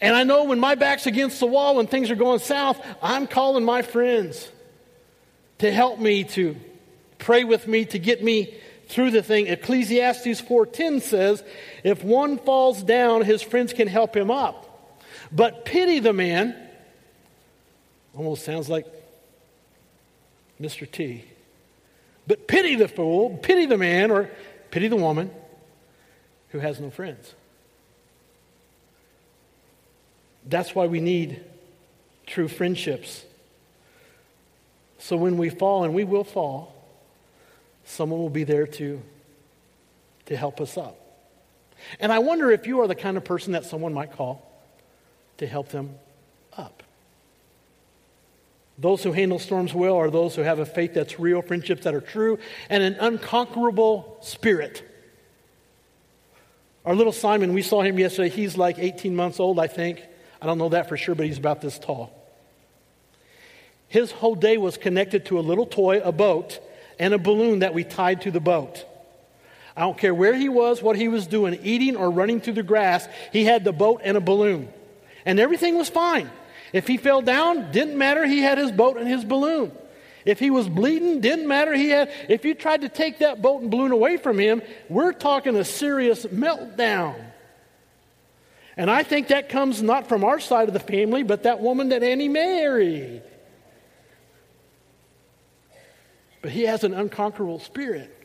And 0.00 0.14
I 0.14 0.24
know 0.24 0.44
when 0.44 0.58
my 0.58 0.76
back's 0.76 1.06
against 1.06 1.40
the 1.40 1.46
wall 1.46 1.76
when 1.76 1.86
things 1.86 2.10
are 2.10 2.16
going 2.16 2.38
south, 2.38 2.80
I'm 3.02 3.26
calling 3.26 3.64
my 3.64 3.82
friends 3.82 4.48
to 5.58 5.70
help 5.70 5.98
me 5.98 6.24
to 6.24 6.56
pray 7.18 7.44
with 7.44 7.68
me 7.68 7.84
to 7.86 7.98
get 7.98 8.24
me 8.24 8.54
through 8.88 9.10
the 9.10 9.22
thing. 9.22 9.46
Ecclesiastes 9.46 10.40
4:10 10.40 11.00
says, 11.00 11.44
"If 11.84 12.02
one 12.02 12.38
falls 12.38 12.82
down, 12.82 13.22
his 13.22 13.42
friends 13.42 13.72
can 13.72 13.88
help 13.88 14.16
him 14.16 14.30
up. 14.30 14.66
But 15.30 15.64
pity 15.64 16.00
the 16.00 16.14
man." 16.14 16.56
Almost 18.16 18.44
sounds 18.44 18.68
like 18.68 18.86
Mr. 20.60 20.90
T. 20.90 21.24
But 22.26 22.46
pity 22.46 22.76
the 22.76 22.88
fool, 22.88 23.38
pity 23.38 23.66
the 23.66 23.78
man, 23.78 24.10
or 24.10 24.30
pity 24.70 24.88
the 24.88 24.96
woman 24.96 25.30
who 26.50 26.58
has 26.58 26.80
no 26.80 26.90
friends. 26.90 27.34
That's 30.46 30.74
why 30.74 30.86
we 30.86 31.00
need 31.00 31.44
true 32.26 32.48
friendships. 32.48 33.24
So 34.98 35.16
when 35.16 35.38
we 35.38 35.48
fall, 35.48 35.84
and 35.84 35.94
we 35.94 36.04
will 36.04 36.24
fall, 36.24 36.74
someone 37.84 38.20
will 38.20 38.30
be 38.30 38.44
there 38.44 38.66
to, 38.66 39.00
to 40.26 40.36
help 40.36 40.60
us 40.60 40.76
up. 40.76 40.96
And 41.98 42.12
I 42.12 42.18
wonder 42.18 42.50
if 42.50 42.66
you 42.66 42.80
are 42.80 42.86
the 42.86 42.94
kind 42.94 43.16
of 43.16 43.24
person 43.24 43.52
that 43.52 43.64
someone 43.64 43.94
might 43.94 44.12
call 44.12 44.46
to 45.38 45.46
help 45.46 45.70
them 45.70 45.94
up. 46.56 46.82
Those 48.80 49.02
who 49.02 49.12
handle 49.12 49.38
storms 49.38 49.74
well 49.74 49.96
are 49.96 50.10
those 50.10 50.34
who 50.34 50.40
have 50.40 50.58
a 50.58 50.64
faith 50.64 50.94
that's 50.94 51.20
real, 51.20 51.42
friendships 51.42 51.84
that 51.84 51.94
are 51.94 52.00
true, 52.00 52.38
and 52.70 52.82
an 52.82 52.94
unconquerable 52.94 54.16
spirit. 54.22 54.82
Our 56.86 56.94
little 56.94 57.12
Simon, 57.12 57.52
we 57.52 57.60
saw 57.60 57.82
him 57.82 57.98
yesterday. 57.98 58.30
He's 58.30 58.56
like 58.56 58.78
18 58.78 59.14
months 59.14 59.38
old, 59.38 59.60
I 59.60 59.66
think. 59.66 60.02
I 60.40 60.46
don't 60.46 60.56
know 60.56 60.70
that 60.70 60.88
for 60.88 60.96
sure, 60.96 61.14
but 61.14 61.26
he's 61.26 61.36
about 61.36 61.60
this 61.60 61.78
tall. 61.78 62.10
His 63.88 64.12
whole 64.12 64.34
day 64.34 64.56
was 64.56 64.78
connected 64.78 65.26
to 65.26 65.38
a 65.38 65.42
little 65.42 65.66
toy, 65.66 66.00
a 66.00 66.10
boat, 66.10 66.58
and 66.98 67.12
a 67.12 67.18
balloon 67.18 67.58
that 67.58 67.74
we 67.74 67.84
tied 67.84 68.22
to 68.22 68.30
the 68.30 68.40
boat. 68.40 68.86
I 69.76 69.82
don't 69.82 69.98
care 69.98 70.14
where 70.14 70.34
he 70.34 70.48
was, 70.48 70.82
what 70.82 70.96
he 70.96 71.08
was 71.08 71.26
doing, 71.26 71.58
eating 71.62 71.96
or 71.96 72.10
running 72.10 72.40
through 72.40 72.54
the 72.54 72.62
grass, 72.62 73.06
he 73.30 73.44
had 73.44 73.62
the 73.62 73.72
boat 73.72 74.00
and 74.04 74.16
a 74.16 74.20
balloon. 74.20 74.72
And 75.26 75.38
everything 75.38 75.76
was 75.76 75.90
fine. 75.90 76.30
If 76.72 76.86
he 76.86 76.96
fell 76.96 77.22
down, 77.22 77.72
didn't 77.72 77.98
matter, 77.98 78.26
he 78.26 78.40
had 78.40 78.58
his 78.58 78.72
boat 78.72 78.96
and 78.96 79.08
his 79.08 79.24
balloon. 79.24 79.72
If 80.24 80.38
he 80.38 80.50
was 80.50 80.68
bleeding, 80.68 81.20
didn't 81.20 81.48
matter, 81.48 81.74
he 81.74 81.88
had 81.88 82.12
if 82.28 82.44
you 82.44 82.54
tried 82.54 82.82
to 82.82 82.88
take 82.88 83.18
that 83.18 83.40
boat 83.40 83.62
and 83.62 83.70
balloon 83.70 83.92
away 83.92 84.16
from 84.16 84.38
him, 84.38 84.62
we're 84.88 85.12
talking 85.12 85.56
a 85.56 85.64
serious 85.64 86.26
meltdown. 86.26 87.16
And 88.76 88.90
I 88.90 89.02
think 89.02 89.28
that 89.28 89.48
comes 89.48 89.82
not 89.82 90.08
from 90.08 90.24
our 90.24 90.38
side 90.40 90.68
of 90.68 90.74
the 90.74 90.80
family, 90.80 91.22
but 91.22 91.42
that 91.42 91.60
woman 91.60 91.90
that 91.90 92.02
Annie 92.02 92.28
married. 92.28 93.22
But 96.42 96.52
he 96.52 96.62
has 96.62 96.84
an 96.84 96.94
unconquerable 96.94 97.58
spirit. 97.58 98.16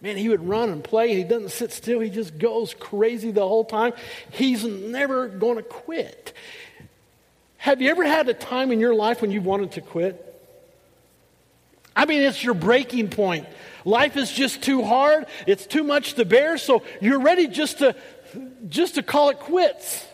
Man, 0.00 0.16
he 0.16 0.28
would 0.28 0.46
run 0.46 0.68
and 0.68 0.84
play. 0.84 1.14
He 1.16 1.24
doesn't 1.24 1.50
sit 1.50 1.72
still. 1.72 2.00
He 2.00 2.10
just 2.10 2.38
goes 2.38 2.74
crazy 2.74 3.30
the 3.30 3.46
whole 3.46 3.64
time. 3.64 3.94
He's 4.30 4.64
never 4.64 5.28
going 5.28 5.56
to 5.56 5.62
quit. 5.62 6.34
Have 7.64 7.80
you 7.80 7.88
ever 7.88 8.04
had 8.04 8.28
a 8.28 8.34
time 8.34 8.72
in 8.72 8.78
your 8.78 8.94
life 8.94 9.22
when 9.22 9.30
you 9.30 9.40
wanted 9.40 9.72
to 9.72 9.80
quit? 9.80 10.20
I 11.96 12.04
mean, 12.04 12.20
it's 12.20 12.44
your 12.44 12.52
breaking 12.52 13.08
point. 13.08 13.46
Life 13.86 14.18
is 14.18 14.30
just 14.30 14.62
too 14.62 14.82
hard. 14.82 15.24
It's 15.46 15.66
too 15.66 15.82
much 15.82 16.12
to 16.16 16.26
bear. 16.26 16.58
So 16.58 16.82
you're 17.00 17.20
ready 17.20 17.48
just 17.48 17.78
to, 17.78 17.96
just 18.68 18.96
to 18.96 19.02
call 19.02 19.30
it 19.30 19.38
quits. 19.38 20.06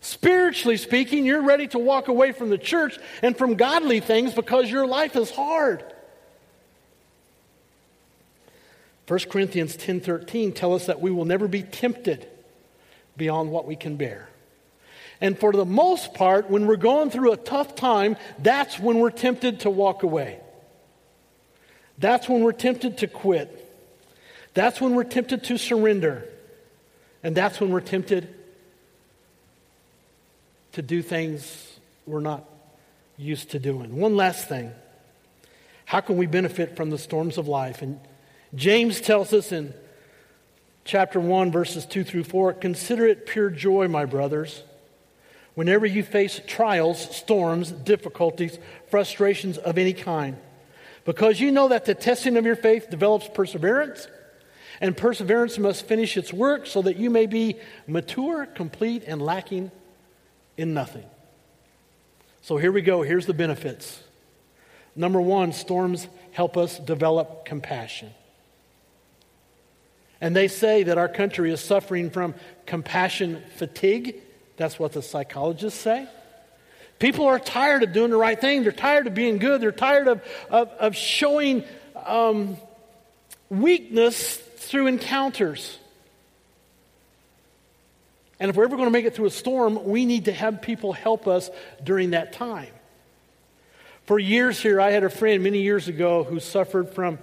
Spiritually 0.00 0.76
speaking, 0.76 1.26
you're 1.26 1.42
ready 1.42 1.66
to 1.66 1.78
walk 1.80 2.06
away 2.06 2.30
from 2.30 2.50
the 2.50 2.58
church 2.58 3.00
and 3.20 3.36
from 3.36 3.56
godly 3.56 3.98
things 3.98 4.32
because 4.32 4.70
your 4.70 4.86
life 4.86 5.16
is 5.16 5.32
hard. 5.32 5.82
1 9.08 9.18
Corinthians 9.28 9.76
10:13 9.76 10.54
tell 10.54 10.72
us 10.72 10.86
that 10.86 11.00
we 11.00 11.10
will 11.10 11.24
never 11.24 11.48
be 11.48 11.64
tempted 11.64 12.28
beyond 13.16 13.50
what 13.50 13.66
we 13.66 13.74
can 13.74 13.96
bear. 13.96 14.28
And 15.20 15.38
for 15.38 15.52
the 15.52 15.64
most 15.64 16.14
part, 16.14 16.48
when 16.48 16.66
we're 16.66 16.76
going 16.76 17.10
through 17.10 17.32
a 17.32 17.36
tough 17.36 17.74
time, 17.74 18.16
that's 18.38 18.78
when 18.78 18.98
we're 18.98 19.10
tempted 19.10 19.60
to 19.60 19.70
walk 19.70 20.02
away. 20.02 20.38
That's 21.98 22.28
when 22.28 22.42
we're 22.42 22.52
tempted 22.52 22.98
to 22.98 23.08
quit. 23.08 23.64
That's 24.54 24.80
when 24.80 24.94
we're 24.94 25.04
tempted 25.04 25.44
to 25.44 25.58
surrender. 25.58 26.24
And 27.22 27.36
that's 27.36 27.60
when 27.60 27.70
we're 27.70 27.80
tempted 27.80 28.32
to 30.72 30.82
do 30.82 31.02
things 31.02 31.78
we're 32.06 32.20
not 32.20 32.44
used 33.16 33.50
to 33.50 33.58
doing. 33.58 33.96
One 33.96 34.16
last 34.16 34.48
thing. 34.48 34.72
How 35.84 36.00
can 36.00 36.16
we 36.16 36.26
benefit 36.26 36.76
from 36.76 36.90
the 36.90 36.98
storms 36.98 37.38
of 37.38 37.48
life? 37.48 37.82
And 37.82 37.98
James 38.54 39.00
tells 39.00 39.32
us 39.32 39.52
in 39.52 39.74
chapter 40.84 41.18
1, 41.18 41.50
verses 41.50 41.84
2 41.86 42.04
through 42.04 42.24
4 42.24 42.52
Consider 42.54 43.06
it 43.06 43.26
pure 43.26 43.50
joy, 43.50 43.88
my 43.88 44.04
brothers, 44.04 44.62
whenever 45.58 45.84
you 45.84 46.04
face 46.04 46.40
trials, 46.46 47.16
storms, 47.16 47.72
difficulties, 47.72 48.60
frustrations 48.92 49.58
of 49.58 49.76
any 49.76 49.92
kind, 49.92 50.36
because 51.04 51.40
you 51.40 51.50
know 51.50 51.66
that 51.66 51.84
the 51.84 51.96
testing 51.96 52.36
of 52.36 52.44
your 52.44 52.54
faith 52.54 52.88
develops 52.90 53.26
perseverance, 53.34 54.06
and 54.80 54.96
perseverance 54.96 55.58
must 55.58 55.84
finish 55.84 56.16
its 56.16 56.32
work 56.32 56.64
so 56.64 56.80
that 56.80 56.96
you 56.96 57.10
may 57.10 57.26
be 57.26 57.56
mature, 57.88 58.46
complete, 58.46 59.02
and 59.04 59.20
lacking 59.20 59.72
in 60.56 60.74
nothing. 60.74 61.06
So 62.40 62.56
here 62.56 62.70
we 62.70 62.80
go. 62.80 63.02
Here's 63.02 63.26
the 63.26 63.34
benefits. 63.34 64.00
Number 64.94 65.20
one, 65.20 65.52
storms 65.52 66.06
help 66.30 66.56
us 66.56 66.78
develop 66.78 67.44
compassion. 67.44 68.14
And 70.20 70.36
they 70.36 70.46
say 70.46 70.84
that 70.84 70.98
our 70.98 71.08
country 71.08 71.50
is 71.50 71.60
suffering 71.60 72.10
from 72.10 72.36
compassion 72.64 73.42
fatigue. 73.56 74.22
That's 74.58 74.78
what 74.78 74.92
the 74.92 75.02
psychologists 75.02 75.80
say. 75.80 76.06
People 76.98 77.26
are 77.26 77.38
tired 77.38 77.84
of 77.84 77.92
doing 77.92 78.10
the 78.10 78.16
right 78.16 78.38
thing. 78.38 78.64
They're 78.64 78.72
tired 78.72 79.06
of 79.06 79.14
being 79.14 79.38
good. 79.38 79.60
They're 79.60 79.72
tired 79.72 80.08
of, 80.08 80.22
of, 80.50 80.68
of 80.70 80.96
showing 80.96 81.64
um, 82.04 82.56
weakness 83.48 84.36
through 84.36 84.88
encounters. 84.88 85.78
And 88.40 88.50
if 88.50 88.56
we're 88.56 88.64
ever 88.64 88.76
going 88.76 88.88
to 88.88 88.92
make 88.92 89.04
it 89.04 89.14
through 89.14 89.26
a 89.26 89.30
storm, 89.30 89.84
we 89.84 90.04
need 90.04 90.26
to 90.26 90.32
have 90.32 90.60
people 90.60 90.92
help 90.92 91.28
us 91.28 91.50
during 91.82 92.10
that 92.10 92.32
time. 92.32 92.72
For 94.06 94.18
years 94.18 94.60
here, 94.60 94.80
I 94.80 94.90
had 94.90 95.04
a 95.04 95.10
friend 95.10 95.42
many 95.42 95.60
years 95.60 95.86
ago 95.86 96.24
who 96.24 96.40
suffered 96.40 96.90
from 96.90 97.18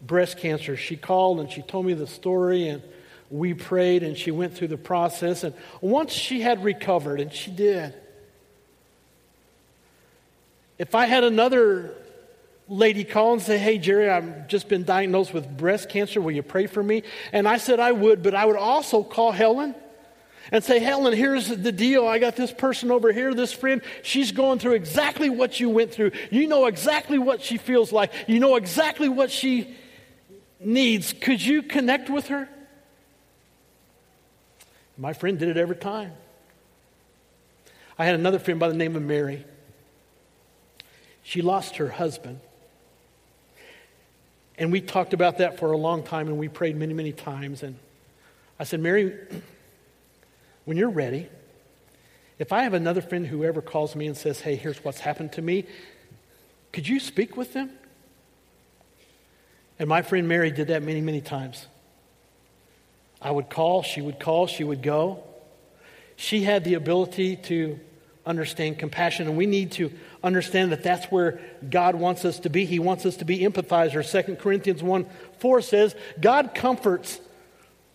breast 0.00 0.38
cancer. 0.38 0.76
She 0.76 0.96
called 0.96 1.40
and 1.40 1.50
she 1.50 1.60
told 1.60 1.84
me 1.84 1.92
the 1.92 2.06
story, 2.06 2.68
and 2.68 2.82
we 3.30 3.54
prayed, 3.54 4.02
and 4.02 4.16
she 4.16 4.30
went 4.30 4.54
through 4.54 4.68
the 4.68 4.76
process. 4.76 5.44
And 5.44 5.54
once 5.80 6.12
she 6.12 6.40
had 6.40 6.64
recovered, 6.64 7.20
and 7.20 7.32
she 7.32 7.50
did, 7.50 7.94
if 10.78 10.94
I 10.94 11.06
had 11.06 11.24
another 11.24 11.94
lady 12.68 13.04
call 13.04 13.34
and 13.34 13.42
say, 13.42 13.58
Hey, 13.58 13.78
Jerry, 13.78 14.08
I've 14.08 14.48
just 14.48 14.68
been 14.68 14.84
diagnosed 14.84 15.34
with 15.34 15.56
breast 15.56 15.88
cancer. 15.88 16.20
Will 16.20 16.30
you 16.32 16.42
pray 16.42 16.66
for 16.66 16.82
me? 16.82 17.02
And 17.32 17.46
I 17.46 17.58
said 17.58 17.80
I 17.80 17.92
would, 17.92 18.22
but 18.22 18.34
I 18.34 18.44
would 18.44 18.56
also 18.56 19.02
call 19.02 19.32
Helen 19.32 19.74
and 20.52 20.64
say, 20.64 20.78
Helen, 20.78 21.12
here's 21.12 21.48
the 21.48 21.72
deal. 21.72 22.06
I 22.06 22.18
got 22.18 22.36
this 22.36 22.52
person 22.52 22.90
over 22.90 23.12
here, 23.12 23.34
this 23.34 23.52
friend. 23.52 23.82
She's 24.02 24.32
going 24.32 24.58
through 24.58 24.74
exactly 24.74 25.28
what 25.28 25.60
you 25.60 25.68
went 25.68 25.92
through. 25.92 26.12
You 26.30 26.46
know 26.46 26.66
exactly 26.66 27.18
what 27.18 27.42
she 27.42 27.58
feels 27.58 27.92
like. 27.92 28.12
You 28.26 28.40
know 28.40 28.56
exactly 28.56 29.08
what 29.08 29.30
she 29.30 29.76
needs, 30.60 31.12
could 31.12 31.42
you 31.42 31.62
connect 31.62 32.10
with 32.10 32.28
her? 32.28 32.48
My 35.00 35.14
friend 35.14 35.38
did 35.38 35.48
it 35.48 35.56
every 35.56 35.76
time. 35.76 36.12
I 37.98 38.04
had 38.04 38.14
another 38.14 38.38
friend 38.38 38.60
by 38.60 38.68
the 38.68 38.74
name 38.74 38.96
of 38.96 39.02
Mary. 39.02 39.46
She 41.22 41.40
lost 41.40 41.76
her 41.76 41.88
husband. 41.88 42.40
And 44.58 44.70
we 44.70 44.82
talked 44.82 45.14
about 45.14 45.38
that 45.38 45.58
for 45.58 45.72
a 45.72 45.76
long 45.76 46.02
time 46.02 46.28
and 46.28 46.36
we 46.36 46.48
prayed 46.48 46.76
many, 46.76 46.92
many 46.92 47.12
times. 47.12 47.62
And 47.62 47.78
I 48.58 48.64
said, 48.64 48.80
Mary, 48.80 49.16
when 50.66 50.76
you're 50.76 50.90
ready, 50.90 51.28
if 52.38 52.52
I 52.52 52.64
have 52.64 52.74
another 52.74 53.00
friend 53.00 53.26
who 53.26 53.42
ever 53.42 53.62
calls 53.62 53.96
me 53.96 54.06
and 54.06 54.14
says, 54.14 54.40
hey, 54.40 54.54
here's 54.54 54.84
what's 54.84 55.00
happened 55.00 55.32
to 55.32 55.42
me, 55.42 55.64
could 56.72 56.86
you 56.86 57.00
speak 57.00 57.38
with 57.38 57.54
them? 57.54 57.70
And 59.78 59.88
my 59.88 60.02
friend 60.02 60.28
Mary 60.28 60.50
did 60.50 60.68
that 60.68 60.82
many, 60.82 61.00
many 61.00 61.22
times. 61.22 61.66
I 63.20 63.30
would 63.30 63.50
call, 63.50 63.82
she 63.82 64.00
would 64.00 64.18
call, 64.18 64.46
she 64.46 64.64
would 64.64 64.82
go. 64.82 65.22
She 66.16 66.42
had 66.42 66.64
the 66.64 66.74
ability 66.74 67.36
to 67.36 67.78
understand 68.26 68.78
compassion, 68.78 69.26
and 69.26 69.36
we 69.36 69.46
need 69.46 69.72
to 69.72 69.90
understand 70.22 70.72
that 70.72 70.82
that's 70.82 71.06
where 71.06 71.40
God 71.68 71.94
wants 71.94 72.24
us 72.24 72.40
to 72.40 72.50
be. 72.50 72.64
He 72.64 72.78
wants 72.78 73.06
us 73.06 73.16
to 73.16 73.24
be 73.24 73.40
empathizers. 73.40 74.10
2 74.24 74.36
Corinthians 74.36 74.82
1 74.82 75.06
4 75.38 75.60
says, 75.62 75.94
God 76.20 76.54
comforts 76.54 77.20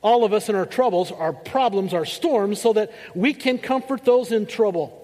all 0.01 0.23
of 0.23 0.33
us 0.33 0.49
in 0.49 0.55
our 0.55 0.65
troubles, 0.65 1.11
our 1.11 1.33
problems, 1.33 1.93
our 1.93 2.05
storms, 2.05 2.61
so 2.61 2.73
that 2.73 2.91
we 3.15 3.33
can 3.33 3.57
comfort 3.57 4.05
those 4.05 4.31
in 4.31 4.45
trouble 4.45 5.01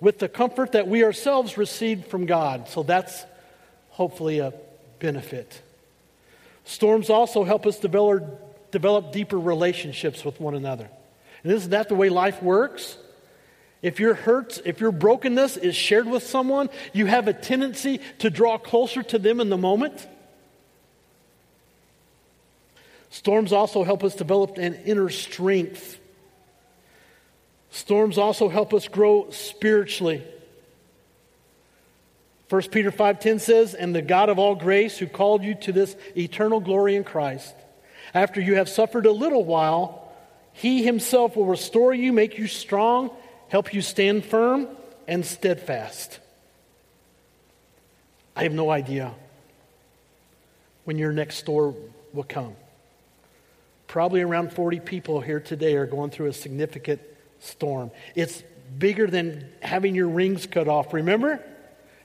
with 0.00 0.18
the 0.18 0.28
comfort 0.28 0.72
that 0.72 0.88
we 0.88 1.04
ourselves 1.04 1.56
received 1.56 2.06
from 2.06 2.26
God. 2.26 2.68
So 2.68 2.82
that's 2.82 3.24
hopefully 3.90 4.40
a 4.40 4.52
benefit. 4.98 5.62
Storms 6.64 7.08
also 7.08 7.44
help 7.44 7.66
us 7.66 7.78
develop, 7.78 8.51
develop 8.72 9.12
deeper 9.12 9.38
relationships 9.38 10.24
with 10.24 10.40
one 10.40 10.54
another. 10.54 10.90
And 11.44 11.52
isn't 11.52 11.70
that 11.70 11.88
the 11.88 11.94
way 11.94 12.08
life 12.08 12.42
works? 12.42 12.96
If 13.82 14.00
your 14.00 14.14
hurts, 14.14 14.60
if 14.64 14.80
your 14.80 14.92
brokenness 14.92 15.56
is 15.56 15.76
shared 15.76 16.06
with 16.06 16.24
someone, 16.24 16.70
you 16.92 17.06
have 17.06 17.28
a 17.28 17.32
tendency 17.32 18.00
to 18.18 18.30
draw 18.30 18.58
closer 18.58 19.02
to 19.04 19.18
them 19.18 19.40
in 19.40 19.48
the 19.48 19.58
moment. 19.58 20.08
Storms 23.10 23.52
also 23.52 23.84
help 23.84 24.02
us 24.02 24.14
develop 24.14 24.56
an 24.56 24.74
inner 24.86 25.10
strength. 25.10 26.00
Storms 27.70 28.18
also 28.18 28.48
help 28.48 28.72
us 28.72 28.88
grow 28.88 29.28
spiritually. 29.30 30.22
1 32.48 32.70
Peter 32.70 32.90
5:10 32.90 33.38
says, 33.38 33.74
"And 33.74 33.94
the 33.94 34.02
God 34.02 34.28
of 34.28 34.38
all 34.38 34.54
grace 34.54 34.98
who 34.98 35.06
called 35.06 35.42
you 35.42 35.54
to 35.56 35.72
this 35.72 35.96
eternal 36.16 36.60
glory 36.60 36.94
in 36.94 37.02
Christ, 37.02 37.54
after 38.14 38.40
you 38.40 38.56
have 38.56 38.68
suffered 38.68 39.06
a 39.06 39.12
little 39.12 39.44
while, 39.44 40.12
he 40.52 40.82
himself 40.82 41.36
will 41.36 41.46
restore 41.46 41.94
you, 41.94 42.12
make 42.12 42.38
you 42.38 42.46
strong, 42.46 43.10
help 43.48 43.72
you 43.72 43.82
stand 43.82 44.24
firm 44.24 44.68
and 45.08 45.24
steadfast." 45.24 46.20
I 48.34 48.44
have 48.44 48.52
no 48.52 48.70
idea 48.70 49.12
when 50.84 50.98
your 50.98 51.12
next 51.12 51.36
storm 51.36 51.76
will 52.12 52.24
come. 52.24 52.56
Probably 53.86 54.22
around 54.22 54.52
40 54.52 54.80
people 54.80 55.20
here 55.20 55.40
today 55.40 55.76
are 55.76 55.86
going 55.86 56.10
through 56.10 56.28
a 56.28 56.32
significant 56.32 57.00
storm. 57.40 57.90
It's 58.14 58.42
bigger 58.78 59.06
than 59.06 59.50
having 59.60 59.94
your 59.94 60.08
rings 60.08 60.46
cut 60.46 60.66
off, 60.66 60.94
remember? 60.94 61.40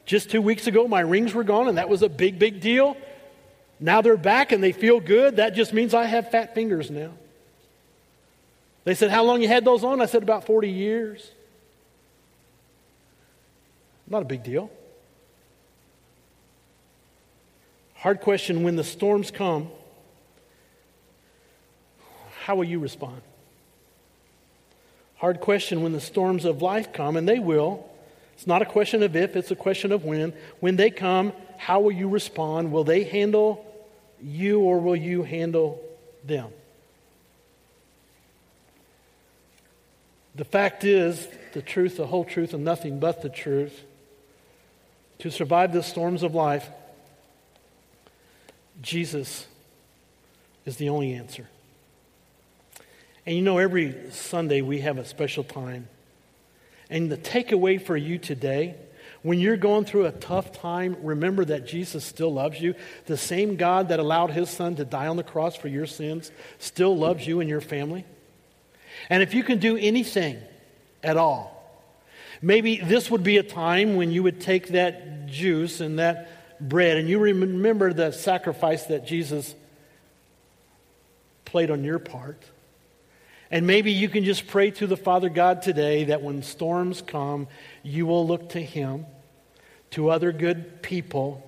Just 0.06 0.30
two 0.30 0.42
weeks 0.42 0.68
ago, 0.68 0.88
my 0.88 1.00
rings 1.00 1.34
were 1.34 1.44
gone, 1.44 1.68
and 1.68 1.78
that 1.78 1.90
was 1.90 2.02
a 2.02 2.10
big, 2.10 2.40
big 2.40 2.60
deal. 2.60 2.98
Now 3.80 4.02
they're 4.02 4.18
back 4.18 4.52
and 4.52 4.64
they 4.64 4.72
feel 4.72 5.00
good. 5.00 5.36
That 5.36 5.56
just 5.56 5.74
means 5.74 5.94
I 5.94 6.06
have 6.06 6.32
fat 6.32 6.56
fingers 6.56 6.90
now. 6.90 7.12
They 8.84 8.96
said, 8.96 9.12
How 9.12 9.24
long 9.24 9.42
you 9.42 9.48
had 9.48 9.66
those 9.66 9.84
on? 9.84 10.02
I 10.02 10.06
said, 10.06 10.24
About 10.24 10.46
40 10.46 10.70
years. 10.70 11.32
Not 14.08 14.22
a 14.22 14.26
big 14.26 14.44
deal. 14.44 14.72
Hard 17.96 18.22
question 18.22 18.64
when 18.64 18.76
the 18.76 18.84
storms 18.84 19.32
come, 19.32 19.70
how 22.44 22.56
will 22.56 22.64
you 22.64 22.80
respond? 22.80 23.22
Hard 25.18 25.42
question 25.42 25.82
when 25.82 25.92
the 25.92 26.00
storms 26.00 26.46
of 26.46 26.62
life 26.62 26.94
come, 26.94 27.18
and 27.18 27.28
they 27.28 27.40
will. 27.40 27.90
It's 28.36 28.48
not 28.48 28.62
a 28.62 28.66
question 28.66 29.04
of 29.04 29.16
if, 29.16 29.36
it's 29.36 29.52
a 29.52 29.56
question 29.56 29.92
of 29.92 30.06
when. 30.06 30.32
When 30.62 30.76
they 30.78 30.92
come, 30.92 31.34
how 31.58 31.82
will 31.82 31.92
you 31.92 32.08
respond? 32.08 32.72
Will 32.72 32.84
they 32.86 33.04
handle 33.04 33.66
you 34.22 34.60
or 34.62 34.80
will 34.80 34.96
you 34.96 35.24
handle 35.24 35.84
them? 36.24 36.50
The 40.36 40.46
fact 40.46 40.84
is, 40.84 41.28
the 41.54 41.62
truth, 41.62 41.98
the 41.98 42.06
whole 42.06 42.24
truth, 42.24 42.54
and 42.54 42.64
nothing 42.64 43.00
but 43.00 43.22
the 43.22 43.30
truth. 43.30 43.84
To 45.20 45.32
survive 45.32 45.74
the 45.74 45.82
storms 45.82 46.22
of 46.22 46.36
life, 46.36 46.70
Jesus 48.82 49.48
is 50.66 50.78
the 50.78 50.90
only 50.90 51.14
answer. 51.14 51.48
And 53.26 53.36
you 53.36 53.42
know, 53.42 53.58
every 53.58 54.12
Sunday 54.12 54.62
we 54.62 54.82
have 54.82 55.00
a 55.00 55.06
special 55.06 55.44
time. 55.44 55.88
And 56.90 57.12
the 57.12 57.18
takeaway 57.18 57.82
for 57.82 57.98
you 57.98 58.20
today, 58.20 58.76
when 59.24 59.40
you're 59.40 59.58
going 59.58 59.86
through 59.86 60.06
a 60.06 60.12
tough 60.12 60.52
time, 60.52 60.98
remember 61.02 61.44
that 61.46 61.66
Jesus 61.66 62.04
still 62.04 62.32
loves 62.32 62.62
you. 62.62 62.76
The 63.06 63.18
same 63.18 63.56
God 63.56 63.90
that 63.90 64.00
allowed 64.00 64.32
his 64.32 64.50
son 64.50 64.76
to 64.76 64.86
die 64.86 65.08
on 65.08 65.18
the 65.18 65.24
cross 65.24 65.56
for 65.56 65.68
your 65.68 65.86
sins 65.86 66.32
still 66.60 66.96
loves 66.96 67.26
you 67.26 67.40
and 67.40 67.50
your 67.50 67.62
family. 67.62 68.06
And 69.10 69.24
if 69.24 69.34
you 69.34 69.44
can 69.44 69.60
do 69.60 69.78
anything 69.78 70.40
at 71.04 71.18
all, 71.18 71.54
maybe 72.42 72.78
this 72.78 73.10
would 73.10 73.24
be 73.24 73.38
a 73.38 73.44
time 73.44 73.96
when 73.96 74.12
you 74.12 74.24
would 74.24 74.42
take 74.42 74.70
that 74.70 75.28
juice 75.28 75.82
and 75.82 76.00
that 76.00 76.30
bread 76.60 76.98
and 76.98 77.08
you 77.08 77.20
remember 77.20 77.94
the 77.94 78.12
sacrifice 78.12 78.86
that 78.86 79.06
Jesus 79.06 79.54
played 81.46 81.70
on 81.70 81.84
your 81.84 82.00
part 82.00 82.42
and 83.50 83.66
maybe 83.66 83.92
you 83.92 84.10
can 84.10 84.24
just 84.24 84.48
pray 84.48 84.72
to 84.72 84.88
the 84.88 84.98
Father 84.98 85.30
God 85.30 85.62
today 85.62 86.06
that 86.06 86.22
when 86.22 86.44
storms 86.44 87.02
come, 87.02 87.48
you 87.84 88.06
will 88.06 88.28
look 88.28 88.50
to 88.50 88.62
Him, 88.62 89.06
to 89.92 90.10
other 90.10 90.32
good 90.32 90.82
people, 90.82 91.48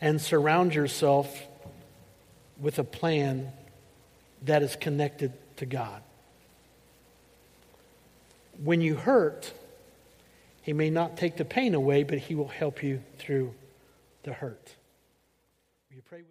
and 0.00 0.20
surround 0.20 0.74
yourself 0.74 1.42
with 2.60 2.78
a 2.78 2.84
plan 2.84 3.52
that 4.42 4.62
is 4.62 4.76
connected 4.76 5.32
to 5.56 5.66
God. 5.66 6.02
When 8.62 8.80
you 8.80 8.94
hurt, 8.94 9.52
He 10.62 10.72
may 10.72 10.90
not 10.90 11.16
take 11.16 11.36
the 11.36 11.44
pain 11.44 11.74
away, 11.74 12.04
but 12.04 12.18
He 12.18 12.34
will 12.34 12.48
help 12.48 12.82
you 12.82 13.02
through 13.18 13.54
the 14.22 14.32
hurt. 14.32 14.74
Will 15.90 15.96
you 15.96 16.02
pray 16.02 16.18
with 16.18 16.26